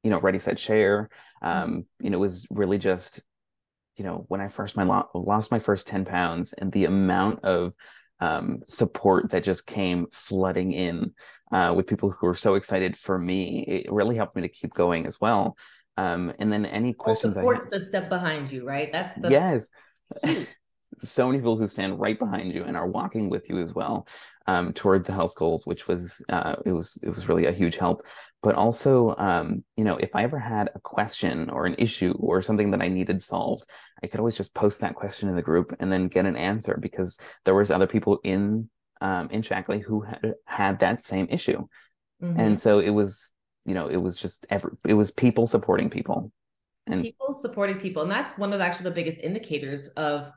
you 0.03 0.09
know 0.09 0.19
Ready 0.19 0.39
Set 0.39 0.59
Share. 0.59 1.09
Um, 1.41 1.85
you 1.99 2.09
know, 2.09 2.19
was 2.19 2.47
really 2.49 2.77
just 2.77 3.21
you 3.97 4.03
know 4.03 4.25
when 4.27 4.41
I 4.41 4.47
first 4.47 4.77
my 4.77 4.83
lo- 4.83 5.09
lost 5.13 5.51
my 5.51 5.59
first 5.59 5.87
ten 5.87 6.05
pounds, 6.05 6.53
and 6.53 6.71
the 6.71 6.85
amount 6.85 7.43
of 7.43 7.73
um, 8.19 8.59
support 8.65 9.31
that 9.31 9.43
just 9.43 9.65
came 9.65 10.07
flooding 10.11 10.71
in 10.71 11.13
uh, 11.51 11.73
with 11.75 11.87
people 11.87 12.11
who 12.11 12.27
were 12.27 12.35
so 12.35 12.55
excited 12.55 12.97
for 12.97 13.17
me. 13.17 13.65
It 13.67 13.91
really 13.91 14.15
helped 14.15 14.35
me 14.35 14.41
to 14.43 14.49
keep 14.49 14.73
going 14.73 15.05
as 15.05 15.19
well. 15.19 15.57
Um, 15.97 16.33
and 16.39 16.51
then 16.51 16.65
any 16.65 16.93
questions 16.93 17.35
support 17.35 17.57
I 17.57 17.59
support 17.59 17.81
system 17.81 18.09
behind 18.09 18.51
you, 18.51 18.65
right? 18.65 18.91
That's 18.91 19.15
the 19.19 19.29
yes 19.29 19.69
so 20.97 21.27
many 21.27 21.39
people 21.39 21.57
who 21.57 21.67
stand 21.67 21.99
right 21.99 22.17
behind 22.17 22.53
you 22.53 22.63
and 22.63 22.75
are 22.75 22.87
walking 22.87 23.29
with 23.29 23.49
you 23.49 23.59
as 23.59 23.73
well 23.73 24.07
um, 24.47 24.73
toward 24.73 25.05
the 25.05 25.13
health 25.13 25.35
goals, 25.35 25.65
which 25.65 25.87
was 25.87 26.21
uh, 26.29 26.55
it 26.65 26.71
was 26.71 26.97
it 27.01 27.09
was 27.09 27.27
really 27.27 27.45
a 27.45 27.51
huge 27.51 27.77
help. 27.77 28.05
But 28.43 28.55
also, 28.55 29.15
um, 29.17 29.63
you 29.75 29.83
know, 29.83 29.97
if 29.97 30.15
I 30.15 30.23
ever 30.23 30.37
had 30.37 30.69
a 30.75 30.79
question 30.79 31.49
or 31.49 31.65
an 31.65 31.75
issue 31.79 32.13
or 32.19 32.41
something 32.41 32.71
that 32.71 32.81
I 32.81 32.87
needed 32.87 33.21
solved, 33.21 33.65
I 34.03 34.07
could 34.07 34.19
always 34.19 34.37
just 34.37 34.53
post 34.53 34.81
that 34.81 34.95
question 34.95 35.29
in 35.29 35.35
the 35.35 35.41
group 35.41 35.75
and 35.79 35.91
then 35.91 36.07
get 36.07 36.25
an 36.25 36.35
answer 36.35 36.77
because 36.79 37.17
there 37.43 37.55
was 37.55 37.71
other 37.71 37.87
people 37.87 38.19
in 38.23 38.69
um, 39.01 39.29
in 39.31 39.41
Shaklee 39.41 39.83
who 39.83 40.01
had 40.01 40.33
had 40.45 40.79
that 40.79 41.01
same 41.01 41.27
issue, 41.29 41.67
mm-hmm. 42.21 42.39
and 42.39 42.59
so 42.59 42.79
it 42.79 42.91
was 42.91 43.33
you 43.65 43.73
know 43.73 43.87
it 43.87 43.97
was 43.97 44.15
just 44.15 44.45
every 44.49 44.71
it 44.85 44.93
was 44.93 45.11
people 45.11 45.47
supporting 45.47 45.89
people 45.89 46.31
and 46.87 47.01
people 47.01 47.33
supporting 47.33 47.77
people 47.77 48.03
and 48.03 48.11
that's 48.11 48.37
one 48.37 48.53
of 48.53 48.61
actually 48.61 48.83
the 48.83 48.91
biggest 48.91 49.19
indicators 49.19 49.87
of 49.89 50.31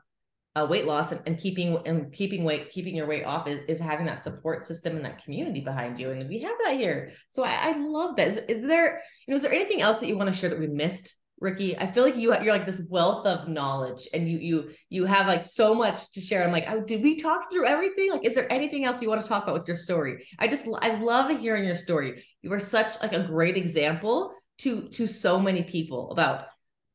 uh, 0.55 0.65
weight 0.69 0.85
loss 0.85 1.11
and, 1.11 1.21
and, 1.25 1.37
keeping 1.37 1.77
and 1.85 2.11
keeping 2.11 2.43
weight, 2.43 2.71
keeping 2.71 2.95
your 2.95 3.07
weight 3.07 3.23
off 3.23 3.47
is, 3.47 3.59
is 3.67 3.79
having 3.79 4.05
that 4.05 4.21
support 4.21 4.63
system 4.63 4.95
and 4.95 5.05
that 5.05 5.23
community 5.23 5.61
behind 5.61 5.99
you. 5.99 6.09
And 6.09 6.27
we 6.27 6.39
have 6.41 6.55
that 6.63 6.77
here. 6.77 7.11
So 7.29 7.43
I, 7.43 7.55
I 7.61 7.77
love 7.77 8.15
that. 8.15 8.27
Is, 8.27 8.37
is 8.49 8.65
there, 8.65 9.01
you 9.27 9.31
know, 9.31 9.35
is 9.35 9.43
there 9.43 9.53
anything 9.53 9.81
else 9.81 9.99
that 9.99 10.07
you 10.07 10.17
want 10.17 10.31
to 10.33 10.37
share 10.37 10.49
that 10.49 10.59
we 10.59 10.67
missed? 10.67 11.15
Ricky, 11.41 11.77
I 11.77 11.89
feel 11.89 12.03
like 12.03 12.17
you 12.17 12.35
you're 12.41 12.53
like 12.53 12.65
this 12.65 12.81
wealth 12.89 13.25
of 13.25 13.47
knowledge, 13.47 14.09
and 14.13 14.29
you 14.29 14.39
you 14.39 14.69
you 14.89 15.05
have 15.05 15.25
like 15.25 15.41
so 15.41 15.73
much 15.73 16.11
to 16.11 16.19
share. 16.19 16.43
I'm 16.43 16.51
like, 16.51 16.65
oh, 16.67 16.81
did 16.81 17.01
we 17.01 17.15
talk 17.15 17.49
through 17.49 17.65
everything? 17.65 18.11
Like, 18.11 18.25
is 18.25 18.35
there 18.35 18.51
anything 18.51 18.83
else 18.83 19.01
you 19.01 19.07
want 19.07 19.21
to 19.21 19.27
talk 19.27 19.43
about 19.43 19.57
with 19.57 19.65
your 19.65 19.77
story? 19.77 20.27
I 20.37 20.47
just 20.47 20.67
I 20.81 20.95
love 20.95 21.31
hearing 21.39 21.63
your 21.63 21.75
story. 21.75 22.25
You 22.41 22.51
are 22.51 22.59
such 22.59 23.01
like 23.01 23.13
a 23.13 23.23
great 23.23 23.55
example 23.55 24.33
to 24.59 24.89
to 24.89 25.07
so 25.07 25.39
many 25.39 25.63
people 25.63 26.11
about 26.11 26.43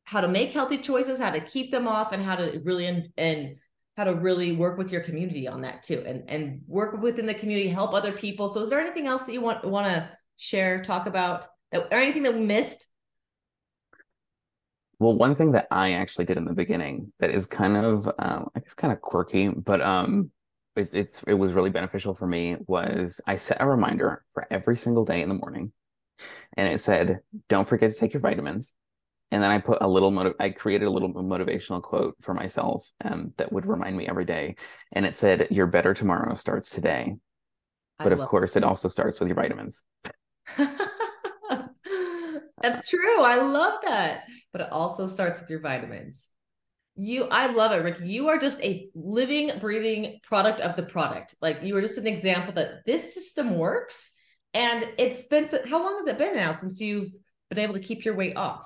how 0.05 0.21
to 0.21 0.27
make 0.27 0.51
healthy 0.51 0.77
choices, 0.77 1.19
how 1.19 1.31
to 1.31 1.41
keep 1.41 1.71
them 1.71 1.87
off, 1.87 2.11
and 2.11 2.23
how 2.23 2.35
to 2.35 2.61
really 2.63 2.85
and, 2.85 3.09
and 3.17 3.55
how 3.97 4.03
to 4.03 4.13
really 4.13 4.51
work 4.51 4.77
with 4.77 4.91
your 4.91 5.01
community 5.01 5.47
on 5.47 5.61
that 5.61 5.83
too 5.83 6.03
and 6.05 6.29
and 6.29 6.61
work 6.67 7.01
within 7.01 7.25
the 7.25 7.33
community 7.33 7.67
help 7.67 7.93
other 7.93 8.11
people. 8.11 8.47
So 8.47 8.61
is 8.61 8.69
there 8.69 8.79
anything 8.79 9.07
else 9.07 9.23
that 9.23 9.33
you 9.33 9.41
want 9.41 9.65
want 9.65 9.87
to 9.87 10.09
share 10.37 10.83
talk 10.83 11.07
about 11.07 11.47
or 11.73 11.87
anything 11.91 12.23
that 12.23 12.33
we 12.33 12.41
missed? 12.41 12.87
Well 14.99 15.15
one 15.15 15.35
thing 15.35 15.51
that 15.51 15.67
i 15.71 15.91
actually 15.91 16.23
did 16.23 16.37
in 16.37 16.45
the 16.45 16.53
beginning 16.53 17.11
that 17.19 17.29
is 17.29 17.45
kind 17.45 17.75
of 17.75 18.07
um, 18.17 18.49
i 18.55 18.59
guess 18.59 18.73
kind 18.73 18.93
of 18.93 19.01
quirky 19.01 19.49
but 19.49 19.81
um 19.81 20.31
it, 20.75 20.89
it's 20.93 21.21
it 21.23 21.33
was 21.33 21.51
really 21.51 21.69
beneficial 21.69 22.15
for 22.15 22.25
me 22.25 22.55
was 22.67 23.19
i 23.27 23.35
set 23.35 23.61
a 23.61 23.67
reminder 23.67 24.23
for 24.33 24.47
every 24.49 24.77
single 24.77 25.03
day 25.03 25.21
in 25.21 25.27
the 25.27 25.35
morning 25.35 25.73
and 26.55 26.71
it 26.71 26.79
said 26.79 27.19
don't 27.49 27.67
forget 27.67 27.91
to 27.91 27.97
take 27.97 28.13
your 28.13 28.21
vitamins 28.21 28.73
and 29.35 29.43
then 29.43 29.51
I 29.51 29.57
put 29.57 29.79
a 29.81 29.87
little 29.87 30.33
I 30.39 30.49
created 30.49 30.85
a 30.85 30.89
little 30.89 31.13
motivational 31.13 31.81
quote 31.81 32.15
for 32.21 32.33
myself 32.33 32.89
um, 33.03 33.33
that 33.35 33.51
would 33.51 33.65
remind 33.65 33.97
me 33.97 34.07
every 34.07 34.23
day, 34.23 34.55
and 34.93 35.05
it 35.05 35.13
said, 35.13 35.49
"Your 35.51 35.67
better 35.67 35.93
tomorrow 35.93 36.35
starts 36.35 36.69
today." 36.69 37.17
But 37.99 38.13
of 38.13 38.21
course, 38.21 38.55
it 38.55 38.63
also 38.63 38.87
starts 38.87 39.19
with 39.19 39.27
your 39.27 39.35
vitamins. 39.35 39.81
That's 40.57 40.79
true. 42.89 43.21
I 43.21 43.41
love 43.41 43.81
that. 43.83 44.23
But 44.53 44.61
it 44.61 44.71
also 44.71 45.05
starts 45.05 45.41
with 45.41 45.49
your 45.49 45.59
vitamins. 45.59 46.29
You, 46.95 47.25
I 47.25 47.47
love 47.47 47.73
it, 47.73 47.83
Ricky. 47.83 48.07
You 48.07 48.29
are 48.29 48.37
just 48.37 48.63
a 48.63 48.87
living, 48.95 49.51
breathing 49.59 50.21
product 50.23 50.61
of 50.61 50.77
the 50.77 50.83
product. 50.83 51.35
Like 51.41 51.59
you 51.61 51.75
are 51.75 51.81
just 51.81 51.97
an 51.97 52.07
example 52.07 52.53
that 52.53 52.85
this 52.85 53.13
system 53.13 53.57
works. 53.57 54.13
And 54.53 54.87
it's 54.97 55.23
been, 55.23 55.49
how 55.69 55.83
long 55.83 55.97
has 55.97 56.07
it 56.07 56.17
been 56.17 56.37
now 56.37 56.53
since 56.53 56.79
you've 56.79 57.09
been 57.49 57.59
able 57.59 57.73
to 57.73 57.81
keep 57.81 58.05
your 58.05 58.15
weight 58.15 58.37
off? 58.37 58.65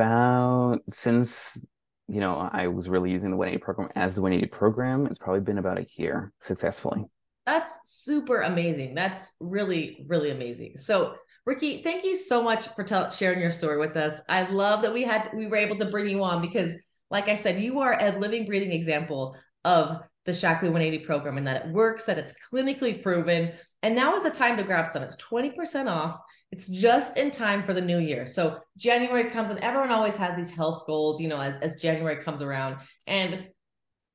About 0.00 0.80
since 0.88 1.62
you 2.08 2.20
know 2.20 2.48
I 2.52 2.68
was 2.68 2.88
really 2.88 3.10
using 3.10 3.30
the 3.30 3.36
180 3.36 3.62
program 3.62 3.90
as 3.96 4.14
the 4.14 4.22
180 4.22 4.50
program. 4.50 5.06
It's 5.06 5.18
probably 5.18 5.40
been 5.40 5.58
about 5.58 5.78
a 5.78 5.86
year 5.96 6.32
successfully. 6.40 7.04
That's 7.46 7.80
super 7.84 8.42
amazing. 8.42 8.94
That's 8.94 9.32
really 9.40 10.04
really 10.08 10.30
amazing. 10.30 10.78
So 10.78 11.16
Ricky, 11.44 11.82
thank 11.82 12.04
you 12.04 12.16
so 12.16 12.42
much 12.42 12.68
for 12.74 12.84
tell- 12.84 13.10
sharing 13.10 13.40
your 13.40 13.50
story 13.50 13.78
with 13.78 13.96
us. 13.96 14.22
I 14.28 14.50
love 14.50 14.82
that 14.82 14.92
we 14.92 15.02
had 15.02 15.30
we 15.34 15.46
were 15.46 15.56
able 15.56 15.76
to 15.76 15.86
bring 15.86 16.08
you 16.08 16.22
on 16.22 16.40
because, 16.40 16.74
like 17.10 17.28
I 17.28 17.34
said, 17.34 17.60
you 17.60 17.80
are 17.80 17.98
a 18.00 18.18
living, 18.18 18.46
breathing 18.46 18.72
example 18.72 19.36
of 19.64 20.00
the 20.30 20.36
Shaklee 20.36 20.62
180 20.62 21.00
program 21.00 21.38
and 21.38 21.46
that 21.46 21.66
it 21.66 21.72
works, 21.72 22.04
that 22.04 22.18
it's 22.18 22.34
clinically 22.52 23.02
proven. 23.02 23.52
And 23.82 23.94
now 23.96 24.14
is 24.14 24.22
the 24.22 24.30
time 24.30 24.56
to 24.56 24.62
grab 24.62 24.86
some. 24.86 25.02
It's 25.02 25.16
20% 25.16 25.90
off. 25.90 26.20
It's 26.52 26.68
just 26.68 27.16
in 27.16 27.30
time 27.30 27.62
for 27.62 27.74
the 27.74 27.80
new 27.80 27.98
year. 27.98 28.26
So 28.26 28.58
January 28.76 29.30
comes 29.30 29.50
and 29.50 29.58
everyone 29.60 29.90
always 29.90 30.16
has 30.16 30.34
these 30.36 30.54
health 30.54 30.84
goals, 30.86 31.20
you 31.20 31.28
know, 31.28 31.40
as, 31.40 31.56
as 31.62 31.76
January 31.76 32.22
comes 32.22 32.42
around. 32.42 32.76
And 33.06 33.46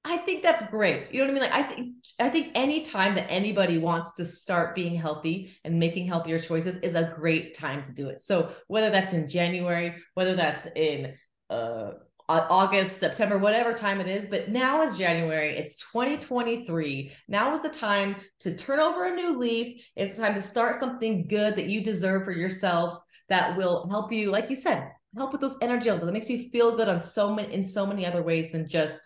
I 0.03 0.17
think 0.17 0.43
that's 0.43 0.63
great. 0.67 1.07
You 1.11 1.19
know 1.19 1.25
what 1.25 1.31
I 1.31 1.33
mean? 1.33 1.51
Like 1.51 1.53
I 1.53 1.63
think 1.63 1.95
I 2.19 2.29
think 2.29 2.51
any 2.53 2.81
time 2.81 3.15
that 3.15 3.29
anybody 3.29 3.79
wants 3.79 4.13
to 4.15 4.25
start 4.25 4.75
being 4.75 4.95
healthy 4.95 5.57
and 5.63 5.79
making 5.79 6.07
healthier 6.07 6.37
choices 6.37 6.75
is 6.77 6.93
a 6.93 7.11
great 7.15 7.57
time 7.57 7.83
to 7.83 7.91
do 7.91 8.09
it. 8.09 8.21
So 8.21 8.51
whether 8.67 8.91
that's 8.91 9.13
in 9.13 9.27
January, 9.27 9.95
whether 10.13 10.35
that's 10.35 10.67
in 10.75 11.15
uh 11.49 11.91
August, 12.27 12.99
September, 12.99 13.37
whatever 13.37 13.73
time 13.73 14.01
it 14.01 14.07
is. 14.07 14.25
But 14.25 14.49
now 14.49 14.81
is 14.81 14.97
January. 14.97 15.57
It's 15.57 15.75
2023. 15.77 17.11
Now 17.27 17.53
is 17.53 17.61
the 17.61 17.69
time 17.69 18.15
to 18.39 18.55
turn 18.55 18.79
over 18.79 19.05
a 19.05 19.15
new 19.15 19.37
leaf. 19.37 19.83
It's 19.95 20.17
time 20.17 20.35
to 20.35 20.41
start 20.41 20.75
something 20.75 21.27
good 21.27 21.55
that 21.55 21.69
you 21.69 21.83
deserve 21.83 22.23
for 22.25 22.31
yourself 22.31 22.99
that 23.29 23.55
will 23.55 23.87
help 23.89 24.11
you, 24.11 24.31
like 24.31 24.49
you 24.49 24.55
said, 24.55 24.91
help 25.15 25.31
with 25.31 25.41
those 25.41 25.57
energy 25.61 25.89
levels. 25.89 26.07
It 26.07 26.13
makes 26.13 26.29
you 26.29 26.49
feel 26.49 26.75
good 26.75 26.89
on 26.89 27.01
so 27.01 27.33
many 27.33 27.53
in 27.53 27.65
so 27.65 27.85
many 27.85 28.05
other 28.05 28.23
ways 28.23 28.51
than 28.51 28.67
just 28.67 29.01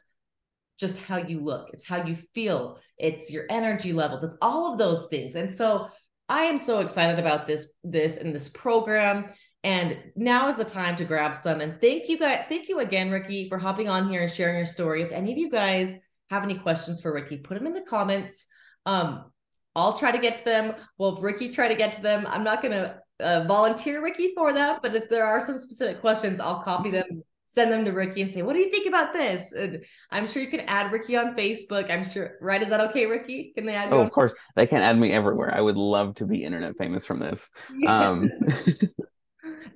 just 0.80 0.98
how 0.98 1.18
you 1.18 1.42
look. 1.42 1.70
It's 1.74 1.86
how 1.86 2.06
you 2.06 2.16
feel. 2.34 2.80
It's 2.98 3.32
your 3.32 3.46
energy 3.50 3.92
levels. 3.92 4.24
It's 4.24 4.38
all 4.42 4.72
of 4.72 4.80
those 4.80 5.08
things. 5.08 5.36
And 5.36 5.54
so 5.54 5.90
I 6.30 6.44
am 6.44 6.58
so 6.58 6.80
excited 6.80 7.20
about 7.20 7.48
this 7.48 7.74
this 7.84 8.18
and 8.18 8.34
this 8.34 8.50
program 8.50 9.26
and 9.64 9.98
now 10.16 10.48
is 10.48 10.56
the 10.56 10.64
time 10.64 10.96
to 10.98 11.06
grab 11.06 11.36
some. 11.36 11.62
And 11.62 11.80
thank 11.82 12.08
you 12.08 12.18
guys. 12.18 12.46
Thank 12.48 12.70
you 12.70 12.80
again, 12.80 13.12
Ricky, 13.12 13.50
for 13.50 13.58
hopping 13.58 13.90
on 13.90 14.10
here 14.10 14.22
and 14.22 14.32
sharing 14.32 14.56
your 14.56 14.66
story. 14.66 15.02
If 15.02 15.12
any 15.12 15.32
of 15.32 15.38
you 15.38 15.50
guys 15.50 15.96
have 16.30 16.44
any 16.44 16.58
questions 16.58 17.02
for 17.02 17.14
Ricky, 17.14 17.38
put 17.38 17.58
them 17.58 17.68
in 17.68 17.74
the 17.74 17.82
comments. 17.82 18.46
Um, 18.86 19.26
I'll 19.76 19.98
try 19.98 20.12
to 20.12 20.18
get 20.18 20.40
to 20.40 20.46
them. 20.46 20.76
Well, 20.98 21.18
Ricky 21.18 21.50
try 21.50 21.68
to 21.68 21.76
get 21.76 21.94
to 21.94 22.02
them. 22.02 22.26
I'm 22.30 22.44
not 22.44 22.62
going 22.62 22.72
to 22.72 23.00
uh, 23.20 23.44
volunteer 23.48 24.02
Ricky 24.02 24.34
for 24.36 24.54
that, 24.54 24.82
but 24.82 24.96
if 24.96 25.10
there 25.10 25.26
are 25.26 25.40
some 25.40 25.58
specific 25.58 26.00
questions, 26.00 26.40
I'll 26.40 26.62
copy 26.64 26.90
them, 26.90 27.24
send 27.46 27.72
them 27.72 27.84
to 27.84 27.92
Ricky 27.92 28.22
and 28.22 28.32
say, 28.32 28.42
what 28.42 28.54
do 28.54 28.60
you 28.60 28.70
think 28.70 28.88
about 28.88 29.14
this? 29.14 29.52
And 29.52 29.84
I'm 30.10 30.26
sure 30.26 30.42
you 30.42 30.50
can 30.50 30.62
add 30.62 30.92
Ricky 30.92 31.18
on 31.18 31.36
Facebook. 31.36 31.92
I'm 31.92 32.10
sure, 32.10 32.38
right? 32.42 32.62
Is 32.62 32.70
that 32.70 32.80
okay, 32.90 33.06
Ricky? 33.06 33.52
Can 33.56 33.66
they 33.66 33.76
add 33.76 33.90
you? 33.90 33.98
Oh, 33.98 34.02
of 34.02 34.12
course. 34.12 34.34
They 34.56 34.68
can 34.68 34.82
add 34.82 34.98
me 34.98 35.12
everywhere. 35.12 35.54
I 35.54 35.60
would 35.60 35.78
love 35.78 36.16
to 36.16 36.26
be 36.26 36.44
internet 36.44 36.78
famous 36.78 37.06
from 37.06 37.20
this. 37.20 37.50
Yeah. 37.78 38.10
Um, 38.10 38.30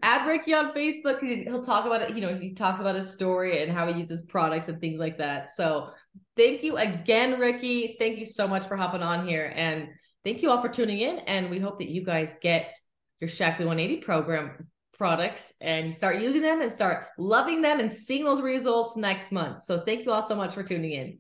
add 0.04 0.28
Ricky 0.28 0.54
on 0.54 0.74
Facebook 0.74 1.22
because 1.22 1.40
he'll 1.40 1.64
talk 1.64 1.86
about 1.86 2.02
it. 2.02 2.16
You 2.16 2.22
know, 2.22 2.36
he 2.36 2.54
talks 2.54 2.80
about 2.80 2.96
his 2.96 3.12
story 3.12 3.64
and 3.64 3.72
how 3.72 3.88
he 3.88 4.00
uses 4.00 4.22
products 4.22 4.68
and 4.68 4.80
things 4.80 5.00
like 5.00 5.18
that. 5.18 5.50
So 5.50 5.92
thank 6.36 6.62
you 6.64 6.78
again, 6.78 7.40
Ricky. 7.40 7.96
Thank 8.00 8.20
you 8.20 8.26
so 8.26 8.48
much 8.48 8.68
for 8.68 8.76
hopping 8.76 9.02
on 9.02 9.28
here. 9.28 9.54
And 9.56 9.90
thank 10.24 10.42
you 10.42 10.52
all 10.52 10.62
for 10.62 10.70
tuning 10.70 11.00
in. 11.00 11.20
And 11.20 11.50
we 11.50 11.60
hope 11.60 11.78
that 11.80 11.90
you 11.90 12.04
guys 12.04 12.36
get 12.42 12.72
your 13.20 13.30
Shaklee 13.30 13.66
180 13.66 13.98
program 13.98 14.68
products 14.98 15.54
and 15.62 15.94
start 15.94 16.22
using 16.22 16.42
them 16.42 16.62
and 16.62 16.72
start 16.72 17.08
loving 17.18 17.62
them 17.62 17.80
and 17.80 17.92
seeing 17.92 18.26
those 18.26 18.42
results 18.42 18.96
next 18.96 19.32
month. 19.32 19.64
So 19.64 19.80
thank 19.80 20.06
you 20.06 20.12
all 20.12 20.22
so 20.22 20.36
much 20.36 20.54
for 20.54 20.64
tuning 20.64 20.92
in. 20.92 21.18